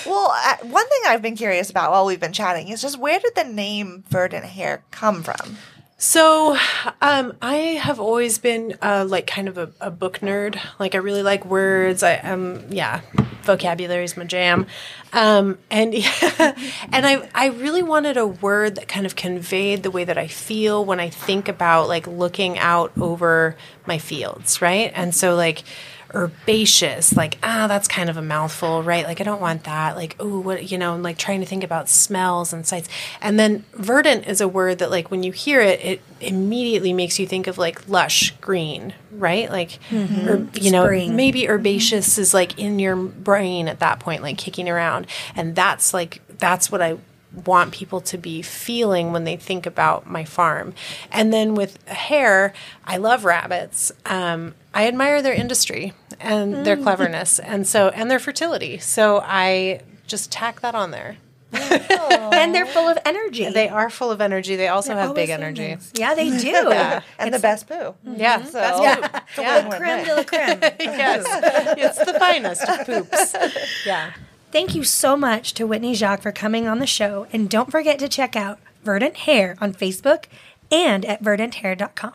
Well, 0.06 0.32
uh, 0.34 0.56
one 0.66 0.88
thing 0.88 1.00
I've 1.06 1.22
been 1.22 1.36
curious 1.36 1.70
about 1.70 1.90
while 1.92 2.06
we've 2.06 2.18
been 2.18 2.32
chatting 2.32 2.68
is 2.68 2.80
just 2.82 2.98
where 2.98 3.20
did 3.20 3.34
the 3.34 3.44
name 3.44 4.02
Verdant 4.08 4.44
Hare 4.44 4.82
come 4.90 5.22
from? 5.22 5.58
So, 6.04 6.56
um, 7.00 7.32
I 7.40 7.54
have 7.54 8.00
always 8.00 8.38
been 8.38 8.76
uh, 8.82 9.06
like 9.08 9.28
kind 9.28 9.46
of 9.46 9.56
a, 9.56 9.70
a 9.80 9.88
book 9.88 10.18
nerd. 10.18 10.58
Like 10.80 10.96
I 10.96 10.98
really 10.98 11.22
like 11.22 11.44
words. 11.44 12.02
I 12.02 12.16
um 12.16 12.64
yeah, 12.70 13.02
vocabulary 13.44 14.02
is 14.02 14.16
my 14.16 14.24
jam. 14.24 14.66
Um, 15.12 15.58
and 15.70 15.94
and 16.40 17.06
I 17.06 17.30
I 17.32 17.46
really 17.50 17.84
wanted 17.84 18.16
a 18.16 18.26
word 18.26 18.74
that 18.74 18.88
kind 18.88 19.06
of 19.06 19.14
conveyed 19.14 19.84
the 19.84 19.92
way 19.92 20.02
that 20.02 20.18
I 20.18 20.26
feel 20.26 20.84
when 20.84 20.98
I 20.98 21.08
think 21.08 21.46
about 21.46 21.86
like 21.86 22.08
looking 22.08 22.58
out 22.58 22.90
over 23.00 23.56
my 23.86 23.98
fields, 23.98 24.60
right? 24.60 24.90
And 24.96 25.14
so 25.14 25.36
like 25.36 25.62
herbaceous 26.14 27.16
like 27.16 27.38
ah 27.42 27.66
that's 27.66 27.88
kind 27.88 28.10
of 28.10 28.16
a 28.16 28.22
mouthful 28.22 28.82
right? 28.82 29.04
Like 29.06 29.20
i 29.20 29.24
don't 29.24 29.40
want 29.40 29.64
that. 29.64 29.96
Like 29.96 30.16
oh 30.20 30.40
what 30.40 30.70
you 30.70 30.78
know 30.78 30.96
like 30.96 31.18
trying 31.18 31.40
to 31.40 31.46
think 31.46 31.64
about 31.64 31.88
smells 31.88 32.52
and 32.52 32.66
sights. 32.66 32.88
And 33.20 33.38
then 33.38 33.64
verdant 33.74 34.26
is 34.26 34.40
a 34.40 34.48
word 34.48 34.78
that 34.78 34.90
like 34.90 35.10
when 35.10 35.22
you 35.22 35.32
hear 35.32 35.60
it 35.60 35.84
it 35.84 36.02
immediately 36.20 36.92
makes 36.92 37.18
you 37.18 37.26
think 37.26 37.46
of 37.46 37.58
like 37.58 37.88
lush 37.88 38.32
green 38.40 38.94
right? 39.12 39.50
Like 39.50 39.78
or, 39.92 40.48
you 40.54 40.70
know 40.70 40.84
Spring. 40.84 41.16
maybe 41.16 41.48
herbaceous 41.48 42.18
is 42.18 42.32
like 42.32 42.58
in 42.58 42.78
your 42.78 42.96
brain 42.96 43.68
at 43.68 43.80
that 43.80 44.00
point 44.00 44.22
like 44.22 44.38
kicking 44.38 44.68
around. 44.68 45.06
And 45.36 45.54
that's 45.54 45.92
like 45.92 46.20
that's 46.38 46.72
what 46.72 46.82
i 46.82 46.96
want 47.46 47.72
people 47.72 48.00
to 48.00 48.18
be 48.18 48.42
feeling 48.42 49.12
when 49.12 49.24
they 49.24 49.36
think 49.36 49.66
about 49.66 50.06
my 50.06 50.24
farm. 50.24 50.74
And 51.10 51.32
then 51.32 51.54
with 51.54 51.82
hare, 51.88 52.52
I 52.84 52.98
love 52.98 53.24
rabbits. 53.24 53.90
Um, 54.04 54.54
I 54.74 54.86
admire 54.86 55.22
their 55.22 55.32
industry 55.32 55.94
and 56.22 56.64
their 56.64 56.76
mm. 56.76 56.82
cleverness, 56.82 57.38
and 57.38 57.66
so 57.66 57.88
and 57.90 58.10
their 58.10 58.18
fertility. 58.18 58.78
So 58.78 59.20
I 59.24 59.80
just 60.06 60.30
tack 60.32 60.60
that 60.60 60.74
on 60.74 60.90
there. 60.90 61.16
And 61.54 62.54
they're 62.54 62.66
full 62.66 62.88
of 62.88 62.98
energy. 63.04 63.48
They 63.50 63.68
are 63.68 63.90
full 63.90 64.10
of 64.10 64.20
energy. 64.20 64.56
They 64.56 64.68
also 64.68 64.94
have 64.94 65.14
big 65.14 65.28
energy. 65.28 65.66
things. 65.66 65.92
Yeah, 65.94 66.14
they 66.14 66.30
do. 66.38 66.70
And 67.18 67.32
the 67.32 67.38
best 67.38 67.68
poo. 67.68 67.74
Mm-hmm. 67.74 68.14
Yeah, 68.16 68.42
So, 68.44 68.52
that's 68.52 69.38
yeah. 69.38 69.68
Creme 69.68 70.04
de 70.04 70.14
la 70.14 70.24
creme. 70.24 70.58
yes, 70.80 71.24
it's 71.78 71.98
the 71.98 72.18
finest 72.18 72.66
of 72.68 72.86
poops. 72.86 73.36
Yeah. 73.84 74.12
Thank 74.50 74.74
you 74.74 74.84
so 74.84 75.16
much 75.16 75.54
to 75.54 75.66
Whitney 75.66 75.94
Jacques 75.94 76.22
for 76.22 76.32
coming 76.32 76.66
on 76.66 76.78
the 76.78 76.86
show. 76.86 77.26
And 77.32 77.48
don't 77.48 77.70
forget 77.70 77.98
to 78.00 78.08
check 78.08 78.36
out 78.36 78.58
Verdant 78.82 79.16
Hare 79.18 79.56
on 79.60 79.72
Facebook 79.72 80.24
and 80.70 81.04
at 81.04 81.22
verdanthare.com. 81.22 82.14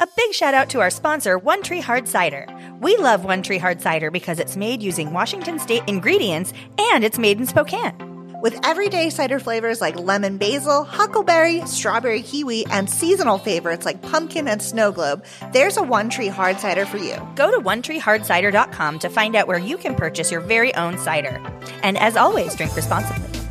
A 0.00 0.06
big 0.16 0.32
shout 0.32 0.54
out 0.54 0.70
to 0.70 0.80
our 0.80 0.90
sponsor, 0.90 1.38
One 1.38 1.60
Tree 1.60 1.80
Hard 1.80 2.06
Cider. 2.06 2.46
We 2.80 2.96
love 2.96 3.24
One 3.24 3.42
Tree 3.42 3.58
Hard 3.58 3.80
Cider 3.80 4.12
because 4.12 4.38
it's 4.38 4.56
made 4.56 4.80
using 4.80 5.12
Washington 5.12 5.58
State 5.58 5.82
ingredients 5.88 6.52
and 6.78 7.02
it's 7.02 7.18
made 7.18 7.40
in 7.40 7.46
Spokane. 7.46 8.36
With 8.40 8.64
everyday 8.64 9.10
cider 9.10 9.40
flavors 9.40 9.80
like 9.80 9.98
lemon 9.98 10.38
basil, 10.38 10.84
huckleberry, 10.84 11.66
strawberry 11.66 12.22
kiwi, 12.22 12.64
and 12.66 12.88
seasonal 12.88 13.38
favorites 13.38 13.84
like 13.84 14.00
pumpkin 14.00 14.46
and 14.46 14.62
snow 14.62 14.92
globe, 14.92 15.24
there's 15.52 15.76
a 15.76 15.82
One 15.82 16.10
Tree 16.10 16.28
Hard 16.28 16.60
Cider 16.60 16.86
for 16.86 16.98
you. 16.98 17.16
Go 17.34 17.50
to 17.50 17.58
OneTreeHardCider.com 17.58 19.00
to 19.00 19.08
find 19.08 19.34
out 19.34 19.48
where 19.48 19.58
you 19.58 19.76
can 19.76 19.96
purchase 19.96 20.30
your 20.30 20.42
very 20.42 20.72
own 20.76 20.96
cider. 20.98 21.42
And 21.82 21.98
as 21.98 22.16
always, 22.16 22.54
drink 22.54 22.76
responsibly. 22.76 23.47